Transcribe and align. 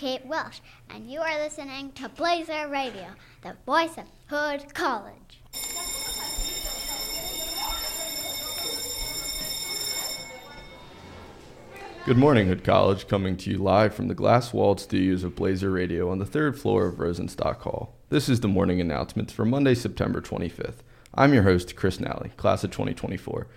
Kate 0.00 0.24
Welsh, 0.24 0.60
and 0.88 1.10
you 1.10 1.20
are 1.20 1.38
listening 1.38 1.92
to 1.92 2.08
Blazer 2.08 2.68
Radio, 2.68 3.08
the 3.42 3.54
voice 3.66 3.98
of 3.98 4.04
Hood 4.28 4.72
College. 4.72 5.42
Good 12.06 12.16
morning, 12.16 12.46
Hood 12.46 12.64
College, 12.64 13.08
coming 13.08 13.36
to 13.36 13.50
you 13.50 13.58
live 13.58 13.92
from 13.92 14.08
the 14.08 14.14
glass 14.14 14.54
walled 14.54 14.80
studios 14.80 15.22
of 15.22 15.36
Blazer 15.36 15.70
Radio 15.70 16.10
on 16.10 16.18
the 16.18 16.24
third 16.24 16.58
floor 16.58 16.86
of 16.86 16.94
Rosenstock 16.94 17.58
Hall. 17.58 17.94
This 18.08 18.30
is 18.30 18.40
the 18.40 18.48
morning 18.48 18.80
announcements 18.80 19.34
for 19.34 19.44
Monday, 19.44 19.74
September 19.74 20.22
25th. 20.22 20.76
I'm 21.14 21.34
your 21.34 21.42
host, 21.42 21.76
Chris 21.76 21.98
Nalley, 21.98 22.34
class 22.38 22.64
of 22.64 22.70
2024. 22.70 23.48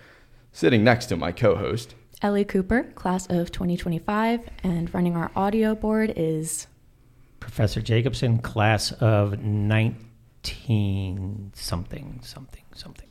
Sitting 0.52 0.84
next 0.84 1.06
to 1.06 1.16
my 1.16 1.32
co 1.32 1.56
host, 1.56 1.94
Ellie 2.24 2.44
Cooper, 2.46 2.84
class 2.94 3.26
of 3.26 3.52
2025, 3.52 4.48
and 4.62 4.94
running 4.94 5.14
our 5.14 5.30
audio 5.36 5.74
board 5.74 6.10
is 6.16 6.66
Professor 7.38 7.82
Jacobson, 7.82 8.38
class 8.38 8.92
of 8.92 9.42
19 9.42 11.52
something, 11.54 12.20
something, 12.22 12.64
something. 12.74 13.08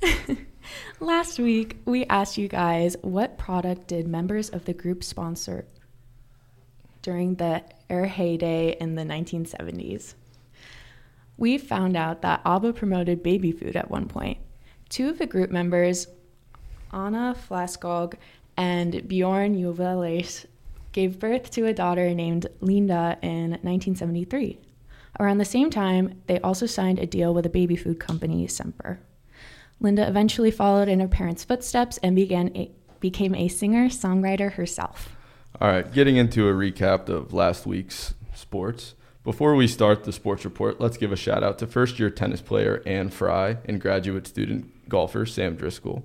Last 1.00 1.40
week, 1.40 1.78
we 1.84 2.04
asked 2.04 2.38
you 2.38 2.46
guys 2.46 2.96
what 3.02 3.38
product 3.38 3.88
did 3.88 4.06
members 4.06 4.48
of 4.48 4.66
the 4.66 4.72
group 4.72 5.02
sponsor 5.02 5.66
during 7.02 7.34
the 7.34 7.64
Air 7.90 8.06
heyday 8.06 8.76
in 8.78 8.94
the 8.94 9.02
1970s. 9.02 10.14
We 11.38 11.58
found 11.58 11.96
out 11.96 12.22
that 12.22 12.42
ABBA 12.44 12.74
promoted 12.74 13.24
baby 13.24 13.50
food 13.50 13.74
at 13.74 13.90
one 13.90 14.06
point. 14.06 14.38
Two 14.88 15.08
of 15.08 15.18
the 15.18 15.26
group 15.26 15.50
members, 15.50 16.06
Anna 16.96 17.36
Flaskog 17.48 18.14
and 18.56 19.06
Bjorn 19.06 19.60
Juveles, 19.60 20.46
gave 20.92 21.20
birth 21.20 21.50
to 21.50 21.66
a 21.66 21.74
daughter 21.74 22.14
named 22.14 22.46
Linda 22.62 23.18
in 23.20 23.50
1973. 23.50 24.58
Around 25.20 25.38
the 25.38 25.44
same 25.44 25.68
time, 25.68 26.22
they 26.26 26.40
also 26.40 26.64
signed 26.64 26.98
a 26.98 27.06
deal 27.06 27.34
with 27.34 27.44
a 27.44 27.50
baby 27.50 27.76
food 27.76 28.00
company, 28.00 28.46
Semper. 28.46 28.98
Linda 29.78 30.08
eventually 30.08 30.50
followed 30.50 30.88
in 30.88 31.00
her 31.00 31.08
parents' 31.08 31.44
footsteps 31.44 31.98
and 31.98 32.16
began 32.16 32.50
a, 32.56 32.70
became 32.98 33.34
a 33.34 33.48
singer 33.48 33.88
songwriter 33.88 34.52
herself. 34.52 35.10
All 35.60 35.68
right, 35.68 35.92
getting 35.92 36.16
into 36.16 36.48
a 36.48 36.52
recap 36.54 37.10
of 37.10 37.34
last 37.34 37.66
week's 37.66 38.14
sports. 38.34 38.94
Before 39.22 39.54
we 39.54 39.68
start 39.68 40.04
the 40.04 40.12
sports 40.12 40.46
report, 40.46 40.80
let's 40.80 40.96
give 40.96 41.12
a 41.12 41.16
shout 41.16 41.42
out 41.42 41.58
to 41.58 41.66
first 41.66 41.98
year 41.98 42.08
tennis 42.08 42.40
player 42.40 42.82
Anne 42.86 43.10
Fry 43.10 43.58
and 43.66 43.80
graduate 43.80 44.26
student 44.26 44.88
golfer 44.88 45.26
Sam 45.26 45.56
Driscoll, 45.56 46.04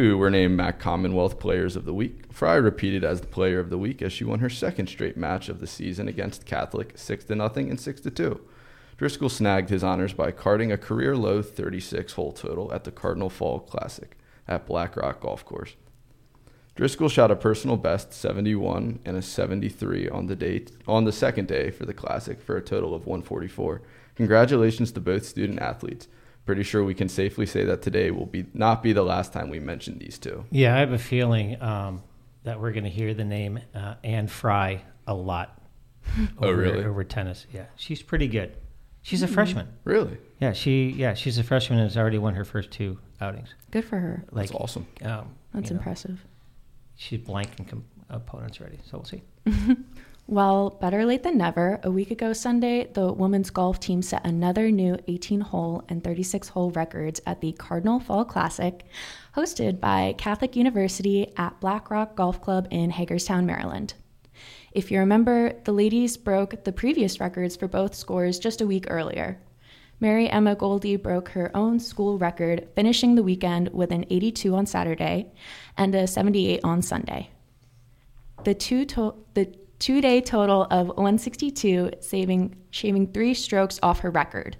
who 0.00 0.16
were 0.16 0.30
named 0.30 0.56
MAC 0.56 0.78
Commonwealth 0.78 1.38
Players 1.38 1.76
of 1.76 1.84
the 1.84 1.92
Week. 1.92 2.24
Fry 2.32 2.54
repeated 2.54 3.04
as 3.04 3.20
the 3.20 3.26
Player 3.26 3.60
of 3.60 3.68
the 3.68 3.76
Week 3.76 4.00
as 4.00 4.12
she 4.12 4.24
won 4.24 4.38
her 4.38 4.48
second 4.48 4.88
straight 4.88 5.16
match 5.16 5.48
of 5.48 5.60
the 5.60 5.66
season 5.66 6.08
against 6.08 6.46
Catholic 6.46 6.92
6 6.96 7.24
to 7.24 7.34
nothing 7.34 7.68
and 7.68 7.78
6 7.78 8.00
to 8.00 8.10
2. 8.10 8.40
Driscoll 8.96 9.28
snagged 9.28 9.68
his 9.68 9.84
honors 9.84 10.14
by 10.14 10.30
carding 10.30 10.72
a 10.72 10.78
career 10.78 11.16
low 11.16 11.42
36 11.42 12.14
hole 12.14 12.32
total 12.32 12.72
at 12.72 12.84
the 12.84 12.90
Cardinal 12.90 13.28
Fall 13.28 13.60
Classic 13.60 14.16
at 14.48 14.66
Black 14.66 14.96
Rock 14.96 15.20
Golf 15.20 15.44
Course. 15.44 15.76
Driscoll 16.76 17.10
shot 17.10 17.30
a 17.30 17.36
personal 17.36 17.76
best 17.76 18.12
71 18.14 19.00
and 19.04 19.16
a 19.16 19.22
73 19.22 20.08
on 20.08 20.28
the 20.28 20.36
date 20.36 20.72
on 20.88 21.04
the 21.04 21.12
second 21.12 21.46
day 21.46 21.70
for 21.70 21.84
the 21.84 21.92
classic 21.92 22.40
for 22.40 22.56
a 22.56 22.62
total 22.62 22.94
of 22.94 23.06
144. 23.06 23.82
Congratulations 24.14 24.92
to 24.92 25.00
both 25.00 25.26
student 25.26 25.60
athletes. 25.60 26.08
Pretty 26.46 26.62
sure 26.62 26.82
we 26.82 26.94
can 26.94 27.08
safely 27.08 27.46
say 27.46 27.64
that 27.64 27.82
today 27.82 28.10
will 28.10 28.26
be 28.26 28.46
not 28.54 28.82
be 28.82 28.92
the 28.92 29.02
last 29.02 29.32
time 29.32 29.50
we 29.50 29.60
mention 29.60 29.98
these 29.98 30.18
two. 30.18 30.44
Yeah, 30.50 30.74
I 30.74 30.80
have 30.80 30.92
a 30.92 30.98
feeling 30.98 31.60
um, 31.62 32.02
that 32.44 32.60
we're 32.60 32.72
going 32.72 32.84
to 32.84 32.90
hear 32.90 33.14
the 33.14 33.24
name 33.24 33.60
uh, 33.74 33.94
Anne 34.02 34.26
Fry 34.26 34.82
a 35.06 35.14
lot. 35.14 35.60
Oh, 36.38 36.48
over, 36.48 36.56
really? 36.56 36.84
Over 36.84 37.04
tennis, 37.04 37.46
yeah, 37.52 37.66
she's 37.76 38.02
pretty 38.02 38.26
good. 38.26 38.56
She's 39.02 39.22
a 39.22 39.26
Hmm. 39.26 39.34
freshman. 39.34 39.68
Really? 39.84 40.18
Yeah, 40.40 40.52
she 40.52 40.88
yeah 40.90 41.14
she's 41.14 41.38
a 41.38 41.44
freshman 41.44 41.78
and 41.78 41.88
has 41.88 41.96
already 41.96 42.18
won 42.18 42.34
her 42.34 42.44
first 42.44 42.70
two 42.70 42.98
outings. 43.20 43.54
Good 43.70 43.84
for 43.84 43.98
her. 43.98 44.24
Like 44.32 44.48
That's 44.48 44.60
awesome. 44.60 44.86
Um, 45.02 45.36
That's 45.54 45.68
you 45.70 45.74
know, 45.74 45.78
impressive. 45.80 46.24
She's 46.96 47.20
blanking 47.20 47.68
com- 47.68 47.84
opponents 48.08 48.60
already, 48.60 48.78
so 48.90 48.98
we'll 48.98 49.04
see. 49.04 49.22
Well, 50.30 50.70
better 50.80 51.04
late 51.04 51.24
than 51.24 51.38
never. 51.38 51.80
A 51.82 51.90
week 51.90 52.12
ago 52.12 52.32
Sunday, 52.32 52.86
the 52.92 53.12
women's 53.12 53.50
golf 53.50 53.80
team 53.80 54.00
set 54.00 54.24
another 54.24 54.70
new 54.70 54.96
18 55.08 55.40
hole 55.40 55.82
and 55.88 56.04
36 56.04 56.46
hole 56.50 56.70
records 56.70 57.20
at 57.26 57.40
the 57.40 57.50
Cardinal 57.50 57.98
Fall 57.98 58.24
Classic, 58.24 58.84
hosted 59.34 59.80
by 59.80 60.14
Catholic 60.18 60.54
University 60.54 61.32
at 61.36 61.58
Black 61.58 61.90
Rock 61.90 62.14
Golf 62.14 62.40
Club 62.40 62.68
in 62.70 62.90
Hagerstown, 62.90 63.44
Maryland. 63.44 63.94
If 64.70 64.92
you 64.92 65.00
remember, 65.00 65.54
the 65.64 65.72
ladies 65.72 66.16
broke 66.16 66.62
the 66.62 66.70
previous 66.70 67.18
records 67.18 67.56
for 67.56 67.66
both 67.66 67.96
scores 67.96 68.38
just 68.38 68.60
a 68.60 68.68
week 68.68 68.86
earlier. 68.88 69.40
Mary 69.98 70.30
Emma 70.30 70.54
Goldie 70.54 70.94
broke 70.94 71.30
her 71.30 71.50
own 71.56 71.80
school 71.80 72.18
record, 72.18 72.68
finishing 72.76 73.16
the 73.16 73.24
weekend 73.24 73.70
with 73.70 73.90
an 73.90 74.04
82 74.08 74.54
on 74.54 74.66
Saturday 74.66 75.32
and 75.76 75.92
a 75.92 76.06
78 76.06 76.60
on 76.62 76.82
Sunday. 76.82 77.30
The 78.44 78.54
two 78.54 78.84
to- 78.84 79.16
the 79.34 79.52
two 79.80 80.00
day 80.00 80.20
total 80.20 80.68
of 80.70 80.88
162, 80.88 81.90
saving 81.98 82.54
shaving 82.70 83.12
three 83.12 83.34
strokes 83.34 83.80
off 83.82 84.00
her 84.00 84.10
record. 84.10 84.56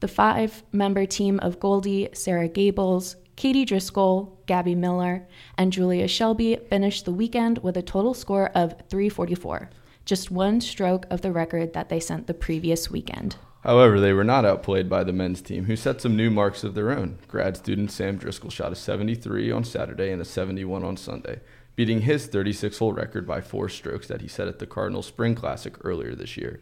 The 0.00 0.08
five 0.08 0.62
member 0.72 1.04
team 1.04 1.38
of 1.40 1.60
Goldie, 1.60 2.08
Sarah 2.14 2.48
Gables, 2.48 3.16
Katie 3.36 3.64
Driscoll, 3.64 4.40
Gabby 4.46 4.74
Miller, 4.74 5.26
and 5.58 5.72
Julia 5.72 6.08
Shelby 6.08 6.56
finished 6.70 7.04
the 7.04 7.12
weekend 7.12 7.58
with 7.58 7.76
a 7.76 7.82
total 7.82 8.14
score 8.14 8.50
of 8.54 8.74
344, 8.88 9.70
just 10.04 10.30
one 10.30 10.60
stroke 10.60 11.06
of 11.10 11.22
the 11.22 11.32
record 11.32 11.72
that 11.72 11.88
they 11.88 12.00
sent 12.00 12.26
the 12.26 12.34
previous 12.34 12.90
weekend. 12.90 13.36
However, 13.62 13.98
they 13.98 14.12
were 14.12 14.24
not 14.24 14.44
outplayed 14.44 14.90
by 14.90 15.04
the 15.04 15.12
men's 15.12 15.40
team, 15.40 15.64
who 15.64 15.74
set 15.74 16.00
some 16.00 16.16
new 16.16 16.30
marks 16.30 16.64
of 16.64 16.74
their 16.74 16.90
own. 16.90 17.18
Grad 17.26 17.56
student 17.56 17.90
Sam 17.90 18.18
Driscoll 18.18 18.50
shot 18.50 18.72
a 18.72 18.76
73 18.76 19.50
on 19.50 19.64
Saturday 19.64 20.12
and 20.12 20.20
a 20.20 20.24
71 20.24 20.84
on 20.84 20.98
Sunday, 20.98 21.40
beating 21.76 22.02
his 22.02 22.26
36 22.26 22.78
hole 22.78 22.92
record 22.92 23.26
by 23.26 23.40
four 23.40 23.68
strokes 23.68 24.06
that 24.08 24.20
he 24.20 24.28
set 24.28 24.48
at 24.48 24.58
the 24.58 24.66
Cardinal 24.66 25.02
Spring 25.02 25.34
Classic 25.34 25.74
earlier 25.82 26.14
this 26.14 26.36
year. 26.36 26.60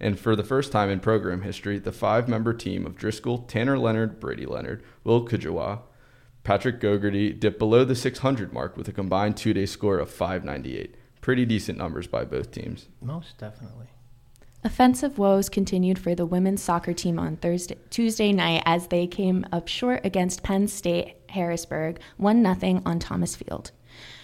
And 0.00 0.18
for 0.18 0.36
the 0.36 0.44
first 0.44 0.70
time 0.70 0.90
in 0.90 1.00
program 1.00 1.42
history, 1.42 1.78
the 1.78 1.92
five 1.92 2.28
member 2.28 2.52
team 2.52 2.86
of 2.86 2.96
Driscoll, 2.96 3.38
Tanner 3.38 3.78
Leonard, 3.78 4.20
Brady 4.20 4.46
Leonard, 4.46 4.82
Will 5.04 5.26
Kujawa, 5.26 5.80
Patrick 6.44 6.80
Gogarty 6.80 7.38
dipped 7.38 7.58
below 7.58 7.84
the 7.84 7.94
600 7.94 8.52
mark 8.52 8.76
with 8.76 8.88
a 8.88 8.92
combined 8.92 9.36
two 9.36 9.52
day 9.52 9.66
score 9.66 9.98
of 9.98 10.10
598. 10.10 10.94
Pretty 11.20 11.44
decent 11.44 11.76
numbers 11.76 12.06
by 12.06 12.24
both 12.24 12.52
teams. 12.52 12.88
Most 13.02 13.36
definitely. 13.38 13.88
Offensive 14.64 15.18
woes 15.18 15.48
continued 15.48 15.98
for 15.98 16.14
the 16.14 16.26
women's 16.26 16.62
soccer 16.62 16.92
team 16.92 17.18
on 17.18 17.36
Thursday, 17.36 17.76
Tuesday 17.90 18.32
night 18.32 18.62
as 18.66 18.88
they 18.88 19.06
came 19.06 19.46
up 19.52 19.68
short 19.68 20.04
against 20.04 20.42
Penn 20.42 20.66
State 20.66 21.16
Harrisburg, 21.28 22.00
1 22.16 22.58
0 22.58 22.82
on 22.84 22.98
Thomas 22.98 23.36
Field. 23.36 23.70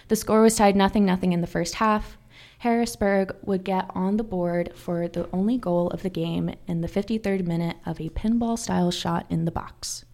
The 0.07 0.15
score 0.15 0.41
was 0.41 0.55
tied 0.55 0.75
0 0.75 0.89
0 0.89 1.17
in 1.21 1.41
the 1.41 1.47
first 1.47 1.75
half. 1.75 2.17
Harrisburg 2.59 3.35
would 3.43 3.63
get 3.63 3.89
on 3.93 4.17
the 4.17 4.23
board 4.23 4.71
for 4.75 5.07
the 5.07 5.29
only 5.31 5.57
goal 5.57 5.89
of 5.89 6.03
the 6.03 6.09
game 6.09 6.53
in 6.67 6.81
the 6.81 6.87
53rd 6.87 7.45
minute 7.45 7.77
of 7.85 7.99
a 7.99 8.09
pinball 8.09 8.57
style 8.57 8.91
shot 8.91 9.25
in 9.29 9.45
the 9.45 9.51
box. 9.51 10.05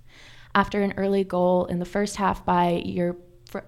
After 0.54 0.82
an 0.82 0.94
early 0.98 1.24
goal 1.24 1.66
in 1.66 1.80
the 1.80 1.86
first 1.86 2.18
half 2.18 2.46
by 2.46 2.82
your 2.86 3.16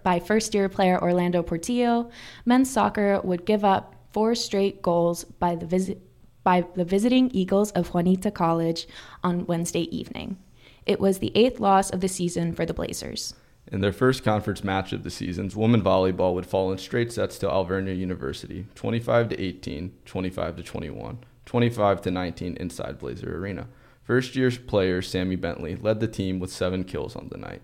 by 0.04 0.20
first 0.20 0.54
year 0.54 0.70
player 0.70 1.02
Orlando 1.02 1.44
Portillo, 1.44 2.10
men's 2.46 2.72
soccer 2.72 3.20
would 3.24 3.46
give 3.46 3.66
up 3.66 3.96
four 4.12 4.34
straight 4.36 4.82
goals 4.82 5.24
by 5.24 5.56
the 5.56 5.66
visit 5.66 6.02
by 6.44 6.66
the 6.76 6.84
visiting 6.86 7.32
Eagles 7.32 7.72
of 7.72 7.92
Juniata 7.92 8.32
College 8.32 8.88
on 9.24 9.46
Wednesday 9.46 9.84
evening. 9.96 10.38
It 10.86 11.00
was 11.00 11.20
the 11.20 11.32
eighth 11.36 11.60
loss 11.60 11.90
of 11.90 12.02
the 12.02 12.10
season 12.10 12.54
for 12.54 12.66
the 12.66 12.74
Blazers. 12.74 13.34
In 13.72 13.82
their 13.82 13.94
first 13.94 14.24
conference 14.24 14.64
match 14.64 14.92
of 14.94 15.04
the 15.04 15.10
seasons, 15.10 15.56
women 15.56 15.82
volleyball 15.82 16.34
would 16.34 16.46
fall 16.46 16.72
in 16.72 16.78
straight 16.78 17.12
sets 17.12 17.38
to 17.40 17.50
Alvernia 17.50 17.94
University, 17.94 18.68
25 18.76 19.30
to 19.30 19.42
18, 19.42 19.94
25 20.06 20.56
to 20.58 20.64
21, 20.64 21.20
25 21.46 22.02
to 22.02 22.12
19 22.12 22.58
inside 22.58 23.00
Blazer 23.00 23.38
Arena. 23.38 23.68
First 24.04 24.36
year 24.36 24.52
player 24.52 25.02
Sammy 25.02 25.38
Bentley 25.38 25.78
led 25.78 26.02
the 26.02 26.08
team 26.08 26.40
with 26.40 26.52
seven 26.52 26.84
kills 26.84 27.16
on 27.16 27.30
the 27.32 27.38
night. 27.38 27.62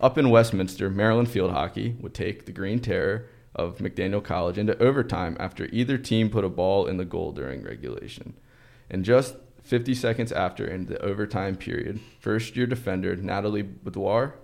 Up 0.00 0.16
in 0.16 0.30
Westminster, 0.30 0.90
Maryland 0.90 1.30
Field 1.30 1.52
Hockey 1.52 1.96
would 2.00 2.14
take 2.14 2.46
the 2.46 2.52
Green 2.52 2.80
Terror 2.80 3.26
of 3.54 3.78
McDaniel 3.78 4.24
College 4.24 4.58
into 4.58 4.78
overtime 4.78 5.36
after 5.38 5.66
either 5.66 5.98
team 5.98 6.30
put 6.30 6.44
a 6.44 6.48
ball 6.48 6.86
in 6.86 6.96
the 6.96 7.04
goal 7.04 7.32
during 7.32 7.62
regulation. 7.62 8.34
And 8.90 9.04
just 9.04 9.36
50 9.62 9.94
seconds 9.94 10.32
after, 10.32 10.66
in 10.66 10.86
the 10.86 11.00
overtime 11.02 11.56
period, 11.56 12.00
first 12.20 12.56
year 12.56 12.66
defender 12.66 13.16
Natalie 13.16 13.62
Boudoir 13.62 14.34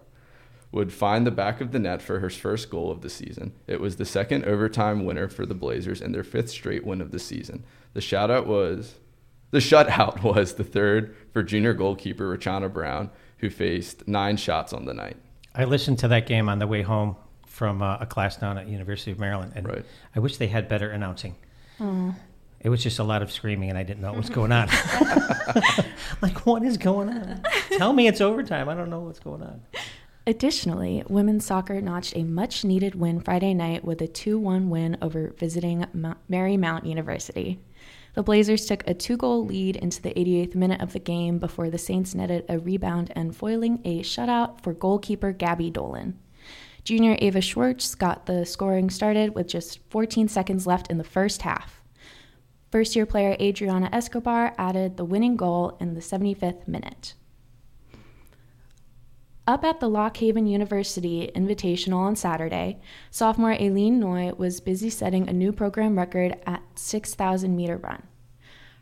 would 0.72 0.92
find 0.92 1.26
the 1.26 1.30
back 1.30 1.60
of 1.60 1.70
the 1.72 1.78
net 1.78 2.00
for 2.02 2.20
her 2.20 2.30
first 2.30 2.70
goal 2.70 2.90
of 2.90 3.02
the 3.02 3.10
season. 3.10 3.52
It 3.66 3.80
was 3.80 3.96
the 3.96 4.04
second 4.06 4.44
overtime 4.46 5.04
winner 5.04 5.28
for 5.28 5.44
the 5.46 5.54
Blazers 5.54 6.00
and 6.00 6.14
their 6.14 6.24
fifth 6.24 6.48
straight 6.50 6.84
win 6.84 7.00
of 7.02 7.10
the 7.12 7.18
season. 7.18 7.64
The 7.92 8.00
shoutout 8.00 8.46
was 8.46 8.94
the 9.50 9.58
shutout 9.58 10.22
was 10.34 10.54
the 10.54 10.64
third 10.64 11.14
for 11.32 11.42
junior 11.42 11.74
goalkeeper 11.74 12.34
Rachana 12.36 12.72
Brown, 12.72 13.10
who 13.38 13.50
faced 13.50 14.08
nine 14.08 14.36
shots 14.38 14.72
on 14.72 14.86
the 14.86 14.94
night. 14.94 15.16
I 15.54 15.64
listened 15.64 15.98
to 15.98 16.08
that 16.08 16.26
game 16.26 16.48
on 16.48 16.58
the 16.58 16.66
way 16.66 16.80
home 16.80 17.16
from 17.46 17.82
uh, 17.82 17.98
a 18.00 18.06
class 18.06 18.36
down 18.38 18.56
at 18.56 18.66
University 18.66 19.10
of 19.10 19.18
Maryland, 19.18 19.52
and 19.54 19.68
Right. 19.68 19.84
I 20.16 20.20
wish 20.20 20.38
they 20.38 20.46
had 20.46 20.68
better 20.70 20.88
announcing. 20.90 21.34
It 22.60 22.68
was 22.68 22.82
just 22.82 22.98
a 23.00 23.04
lot 23.04 23.22
of 23.22 23.30
screaming, 23.32 23.68
and 23.68 23.76
I 23.76 23.82
didn't 23.82 24.00
know 24.00 24.08
what 24.12 24.18
was 24.18 24.30
going 24.40 24.52
on. 24.52 24.68
like, 26.22 26.46
what 26.46 26.62
is 26.62 26.78
going 26.78 27.08
on? 27.10 27.42
Tell 27.76 27.92
me 27.92 28.06
it's 28.06 28.20
overtime. 28.20 28.68
I 28.68 28.74
don't 28.74 28.88
know 28.88 29.00
what's 29.00 29.18
going 29.18 29.42
on. 29.42 29.60
Additionally, 30.24 31.02
women's 31.08 31.44
soccer 31.44 31.80
notched 31.80 32.16
a 32.16 32.22
much 32.22 32.64
needed 32.64 32.94
win 32.94 33.20
Friday 33.20 33.54
night 33.54 33.84
with 33.84 34.00
a 34.00 34.06
2 34.06 34.38
1 34.38 34.70
win 34.70 34.96
over 35.02 35.34
visiting 35.36 35.84
Marymount 36.30 36.86
University. 36.86 37.58
The 38.14 38.22
Blazers 38.22 38.66
took 38.66 38.86
a 38.86 38.94
two 38.94 39.16
goal 39.16 39.44
lead 39.44 39.76
into 39.76 40.00
the 40.00 40.10
88th 40.12 40.54
minute 40.54 40.80
of 40.80 40.92
the 40.92 41.00
game 41.00 41.38
before 41.38 41.70
the 41.70 41.78
Saints 41.78 42.14
netted 42.14 42.44
a 42.48 42.58
rebound 42.58 43.10
and 43.16 43.34
foiling 43.34 43.80
a 43.84 44.02
shutout 44.02 44.62
for 44.62 44.74
goalkeeper 44.74 45.32
Gabby 45.32 45.70
Dolan. 45.70 46.18
Junior 46.84 47.16
Ava 47.20 47.40
Schwartz 47.40 47.94
got 47.94 48.26
the 48.26 48.44
scoring 48.44 48.90
started 48.90 49.34
with 49.34 49.48
just 49.48 49.80
14 49.90 50.28
seconds 50.28 50.66
left 50.66 50.90
in 50.90 50.98
the 50.98 51.04
first 51.04 51.42
half. 51.42 51.82
First 52.70 52.94
year 52.94 53.06
player 53.06 53.36
Adriana 53.40 53.88
Escobar 53.92 54.54
added 54.58 54.96
the 54.96 55.04
winning 55.04 55.36
goal 55.36 55.76
in 55.80 55.94
the 55.94 56.00
75th 56.00 56.68
minute. 56.68 57.14
Up 59.44 59.64
at 59.64 59.80
the 59.80 59.88
Lock 59.88 60.18
Haven 60.18 60.46
University 60.46 61.28
Invitational 61.34 61.96
on 61.96 62.14
Saturday, 62.14 62.78
sophomore 63.10 63.54
Aileen 63.54 63.98
Noy 63.98 64.32
was 64.36 64.60
busy 64.60 64.88
setting 64.88 65.28
a 65.28 65.32
new 65.32 65.50
program 65.50 65.98
record 65.98 66.40
at 66.46 66.62
6,000 66.76 67.56
meter 67.56 67.76
run. 67.76 68.04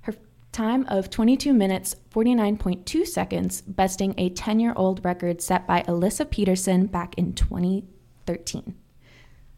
Her 0.02 0.12
time 0.52 0.84
of 0.88 1.08
22 1.08 1.54
minutes 1.54 1.96
49.2 2.14 3.06
seconds, 3.06 3.62
besting 3.62 4.14
a 4.18 4.28
10 4.28 4.60
year 4.60 4.74
old 4.76 5.02
record 5.02 5.40
set 5.40 5.66
by 5.66 5.80
Alyssa 5.84 6.30
Peterson 6.30 6.84
back 6.84 7.14
in 7.16 7.32
2013. 7.32 8.74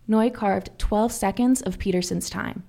Noy 0.07 0.31
carved 0.31 0.71
12 0.79 1.11
seconds 1.11 1.63
of 1.63 1.81
Peterson's 1.81 2.31
time. 2.31 2.63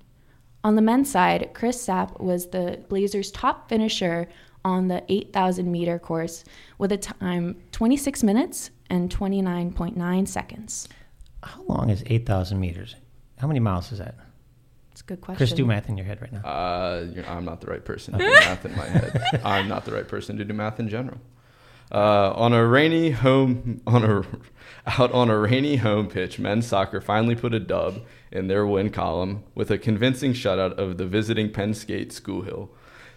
On 0.63 0.75
the 0.75 0.81
men's 0.81 1.12
side, 1.12 1.51
Chris 1.53 1.85
Sapp 1.85 2.19
was 2.19 2.47
the 2.47 2.83
Blazers' 2.89 3.30
top 3.30 3.69
finisher 3.69 4.27
on 4.65 4.88
the 4.88 5.04
8,000 5.10 5.71
meter 5.71 6.00
course 6.00 6.44
with 6.77 6.92
a 6.92 6.98
time 6.98 7.56
26 7.71 8.24
minutes 8.24 8.71
and 8.89 9.10
29.9 9.13 10.27
seconds. 10.27 10.88
How 11.44 11.62
long 11.68 11.89
is 11.89 12.04
8,000 12.06 12.60
meters? 12.60 12.95
How 13.39 13.48
many 13.48 13.60
miles 13.60 13.92
is 13.92 14.00
that? 14.00 14.15
It's 14.92 15.01
a 15.01 15.06
good 15.06 15.21
question. 15.21 15.38
Chris, 15.38 15.54
do 15.54 15.65
math 15.65 15.89
in 15.89 15.98
your 15.98 16.06
head 16.06 16.21
right 16.21 16.31
now. 16.31 16.42
Uh, 16.42 17.07
you're, 17.13 17.27
I'm 17.27 17.45
not 17.45 17.62
the 17.62 17.68
right 17.68 17.83
person 17.83 18.13
to 18.13 18.19
do 18.19 18.31
math 18.31 18.65
in 18.65 18.75
my 18.75 18.86
head. 18.86 19.42
I'm 19.44 19.68
not 19.68 19.86
the 19.86 19.92
right 19.92 20.07
person 20.07 20.38
to 20.38 20.45
do 20.45 20.54
math 20.54 20.80
in 20.80 20.88
general. 20.88 21.19
Uh, 21.92 22.31
on 22.36 22.54
a 22.54 22.66
rainy 22.66 23.12
home, 23.12 23.81
on 23.86 24.04
a 24.04 24.24
out 25.00 25.12
on 25.12 25.30
a 25.30 25.38
rainy 25.38 25.77
home 25.77 26.07
pitch, 26.07 26.39
men's 26.39 26.68
soccer 26.68 27.01
finally 27.01 27.36
put 27.36 27.54
a 27.54 27.59
dub 27.59 28.01
in 28.31 28.48
their 28.48 28.66
win 28.66 28.89
column 28.89 29.44
with 29.56 29.69
a 29.71 29.77
convincing 29.77 30.33
shutout 30.33 30.74
of 30.74 30.98
the 30.98 31.06
visiting 31.06 31.51
Penn 31.51 31.74
State 31.74 32.12
Schuylkill. 32.13 32.69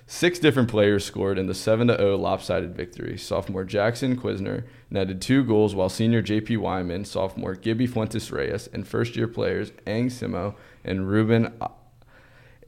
Six 0.09 0.39
different 0.39 0.69
players 0.69 1.05
scored 1.05 1.37
in 1.37 1.47
the 1.47 1.55
7 1.55 1.89
0 1.89 2.17
lopsided 2.17 2.77
victory. 2.77 3.19
Sophomore 3.19 3.65
Jackson 3.65 4.17
Quisner 4.17 4.65
netted 4.89 5.21
two 5.21 5.43
goals, 5.43 5.75
while 5.75 5.89
senior 5.89 6.23
JP 6.23 6.59
Wyman, 6.59 7.05
sophomore 7.05 7.57
Gibby 7.57 7.89
Fuentes 7.89 8.31
Reyes, 8.31 8.69
and 8.73 8.87
first 8.87 9.17
year 9.17 9.27
players 9.27 9.73
Ang 9.85 10.09
Simo 10.09 10.55
and 10.85 11.09
Ruben 11.09 11.53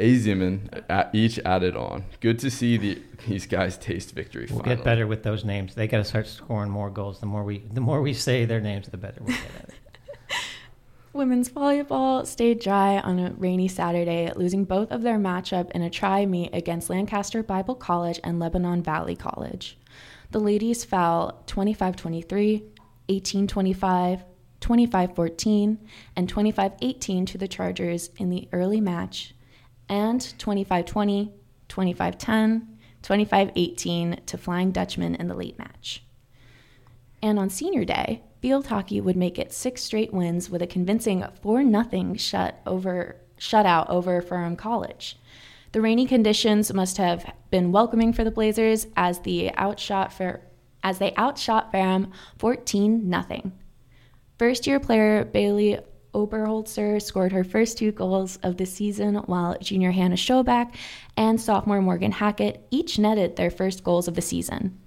Aziman 0.01 1.15
each 1.15 1.39
added 1.41 1.77
on. 1.77 2.05
Good 2.21 2.41
to 2.41 2.51
see 2.51 2.77
the, 2.77 3.03
these 3.27 3.47
guys 3.47 3.77
taste 3.79 4.15
victory. 4.15 4.47
We'll 4.51 4.61
finally. 4.61 4.77
get 4.77 4.85
better 4.85 5.07
with 5.07 5.23
those 5.23 5.45
names. 5.45 5.77
They 5.77 5.87
got 5.87 5.99
to 5.99 6.05
start 6.05 6.27
scoring 6.27 6.71
more 6.71 6.91
goals. 6.91 7.21
The 7.21 7.27
more 7.27 7.45
we, 7.45 7.59
the 7.59 7.81
more 7.81 8.03
we 8.03 8.15
say 8.15 8.45
their 8.47 8.61
names, 8.61 8.89
the 8.89 8.97
better 8.97 9.23
we 9.23 9.33
get 9.33 9.43
at 9.63 9.69
it. 9.69 9.75
Women's 11.19 11.49
volleyball 11.49 12.25
stayed 12.25 12.61
dry 12.61 13.01
on 13.01 13.19
a 13.19 13.33
rainy 13.33 13.67
Saturday, 13.67 14.31
losing 14.37 14.65
both 14.65 14.93
of 14.93 15.03
their 15.03 15.19
matchup 15.19 15.69
in 15.73 15.83
a 15.83 15.91
try 15.91 16.25
meet 16.25 16.55
against 16.55 16.89
Lancaster 16.89 17.43
Bible 17.43 17.75
College 17.75 18.21
and 18.23 18.39
Lebanon 18.39 18.85
Valley 18.85 19.17
College. 19.17 19.77
The 20.31 20.39
ladies 20.39 20.85
fell 20.85 21.43
25 21.49 21.97
23, 21.97 22.63
18 23.09 23.49
25, 23.49 24.25
25 24.61 25.17
14, 25.17 25.89
and 26.15 26.29
25 26.29 26.73
18 26.81 27.27
to 27.27 27.37
the 27.37 27.49
Chargers 27.49 28.11
in 28.19 28.31
the 28.31 28.49
early 28.53 28.81
match, 28.81 29.35
and 29.89 30.39
25 30.39 30.85
20, 30.85 31.33
25 31.67 32.17
10, 32.17 32.79
25 33.03 33.51
18 33.57 34.21
to 34.25 34.39
Flying 34.39 34.71
Dutchman 34.71 35.17
in 35.17 35.27
the 35.27 35.35
late 35.35 35.59
match. 35.59 36.05
And 37.21 37.41
on 37.41 37.51
senior 37.51 37.85
day, 37.85 38.23
field 38.41 38.67
hockey 38.67 39.01
would 39.01 39.17
make 39.17 39.39
it 39.39 39.53
six 39.53 39.83
straight 39.83 40.13
wins 40.13 40.49
with 40.51 40.63
a 40.63 40.67
convincing 40.67 41.25
4 41.43 41.63
0 41.63 42.15
shut 42.15 42.61
over 42.67 43.17
shutout 43.39 43.89
over 43.89 44.21
Ferrum 44.21 44.57
College. 44.57 45.19
The 45.73 45.81
rainy 45.81 46.07
conditions 46.07 46.73
must 46.73 46.97
have 46.97 47.31
been 47.51 47.73
welcoming 47.73 48.13
for 48.13 48.25
the 48.25 48.31
Blazers 48.31 48.87
as 48.97 49.21
the 49.21 49.55
outshot 49.57 50.13
for 50.13 50.41
as 50.83 50.99
they 50.99 51.15
outshot 51.17 51.73
Ferrum 51.73 52.13
14 52.39 53.11
0 53.11 53.53
First 54.39 54.67
year 54.67 54.79
player 54.79 55.25
Bailey 55.25 55.79
Oberholzer 56.15 57.03
scored 57.03 57.33
her 57.33 57.45
first 57.45 57.79
two 57.79 57.93
goals 57.93 58.39
of 58.43 58.57
the 58.57 58.67
season, 58.67 59.17
while 59.27 59.59
junior 59.61 59.91
Hannah 59.91 60.17
Schoback 60.17 60.75
and 61.17 61.41
sophomore 61.41 61.83
Morgan 61.83 62.13
Hackett 62.13 62.67
each 62.71 62.99
netted 62.99 63.37
their 63.37 63.51
first 63.51 63.85
goals 63.85 64.09
of 64.09 64.15
the 64.15 64.23
season. 64.23 64.79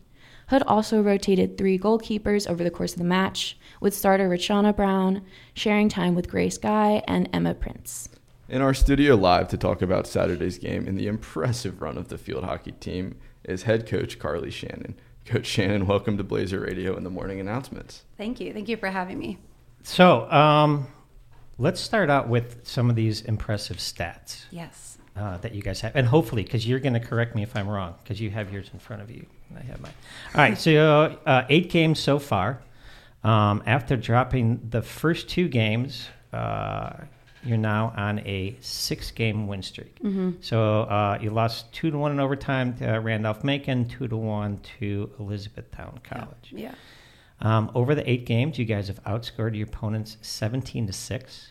Hood 0.52 0.64
also 0.68 1.02
rotated 1.02 1.58
three 1.58 1.80
goalkeepers 1.80 2.46
over 2.46 2.62
the 2.62 2.70
course 2.70 2.92
of 2.92 2.98
the 2.98 3.06
match, 3.06 3.58
with 3.80 3.96
starter 3.96 4.28
Rachana 4.28 4.76
Brown 4.76 5.22
sharing 5.54 5.88
time 5.88 6.14
with 6.14 6.28
Grace 6.28 6.58
Guy 6.58 7.02
and 7.08 7.30
Emma 7.32 7.54
Prince. 7.54 8.10
In 8.50 8.62
our 8.62 8.74
studio 8.74 9.16
live 9.16 9.48
to 9.48 9.58
talk 9.58 9.82
about 9.82 10.08
Saturday's 10.08 10.58
game 10.58 10.90
and 10.90 10.98
the 10.98 11.08
impressive 11.08 11.82
run 11.82 11.98
of 11.98 12.10
the 12.10 12.18
field 12.18 12.44
hockey 12.44 12.74
team 12.74 13.16
is 13.46 13.64
head 13.64 13.88
coach 13.88 14.20
Carley 14.20 14.52
Shannon. 14.52 14.96
Coach 15.24 15.46
Shannon, 15.46 15.88
welcome 15.88 16.18
to 16.18 16.24
Blazer 16.26 16.60
Radio 16.60 16.98
in 16.98 17.06
the 17.06 17.10
morning 17.10 17.40
announcements. 17.40 18.04
Thank 18.18 18.42
you. 18.42 18.52
Thank 18.52 18.68
you 18.68 18.76
for 18.76 18.90
having 18.90 19.18
me. 19.20 19.38
So, 19.84 20.30
um, 20.30 20.88
let's 21.58 21.80
start 21.80 22.10
out 22.10 22.28
with 22.28 22.68
some 22.68 22.90
of 22.90 22.98
these 22.98 23.22
impressive 23.22 23.78
stats 23.78 24.44
Yes. 24.52 24.91
Uh, 25.16 25.38
that 25.38 25.54
you 25.54 25.62
guys 25.62 25.82
have, 25.82 25.96
and 25.96 26.08
hopefully, 26.08 26.44
because 26.44 26.68
you're 26.68 26.80
going 26.80 26.94
to 26.94 27.00
correct 27.00 27.36
me 27.36 27.44
if 27.44 27.56
I'm 27.56 27.68
wrong, 27.68 27.96
because 28.04 28.20
you 28.22 28.30
have 28.32 28.52
yours 28.52 28.70
in 28.74 28.80
front 28.80 29.02
of 29.02 29.12
you, 29.12 29.26
and 29.50 29.58
I 29.60 29.62
have 29.64 29.82
mine. 29.82 29.94
All 30.36 30.42
right, 30.42 30.58
so 30.58 31.18
uh, 31.26 31.46
eight 31.50 31.70
games 31.70 32.00
so 32.00 32.20
far. 32.20 32.62
Um, 33.24 33.62
after 33.68 33.96
dropping 33.98 34.68
the 34.72 34.82
first 34.82 35.30
two 35.30 35.48
games, 35.48 36.08
uh, 36.34 36.94
you're 37.44 37.58
now 37.58 37.94
on 37.96 38.20
a 38.20 38.56
six-game 38.62 39.48
win 39.48 39.62
streak. 39.62 39.98
So 40.42 40.82
uh, 40.84 41.20
you 41.22 41.30
lost 41.30 41.72
two 41.72 41.92
to 41.92 41.98
one 41.98 42.12
in 42.12 42.20
overtime 42.20 42.76
to 42.78 42.88
Randolph 42.98 43.44
Macon, 43.44 43.88
two 43.88 44.08
to 44.08 44.18
one 44.18 44.60
to 44.80 45.12
Elizabethtown 45.20 46.00
College. 46.04 46.52
Yeah. 46.52 46.74
Um, 47.42 47.72
over 47.74 47.96
the 47.96 48.08
eight 48.10 48.26
games, 48.26 48.58
you 48.60 48.66
guys 48.66 48.88
have 48.88 49.04
outscored 49.04 49.56
your 49.56 49.68
opponents 49.68 50.18
17 50.22 50.88
to 50.88 50.94
6. 50.94 51.51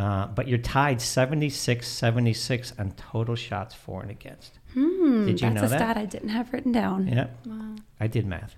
Uh, 0.00 0.26
but 0.28 0.48
you're 0.48 0.56
tied 0.56 0.98
76 0.98 1.86
76 1.86 2.72
on 2.78 2.92
total 2.92 3.34
shots 3.34 3.74
for 3.74 4.00
and 4.00 4.10
against. 4.10 4.58
Hmm, 4.72 5.26
Did 5.26 5.42
you 5.42 5.50
that's 5.50 5.60
know 5.60 5.66
a 5.66 5.68
that? 5.68 5.78
stat 5.78 5.96
I 5.98 6.06
didn't 6.06 6.30
have 6.30 6.50
written 6.54 6.72
down. 6.72 7.06
Yeah. 7.06 7.26
I 8.00 8.06
did 8.06 8.24
math. 8.24 8.56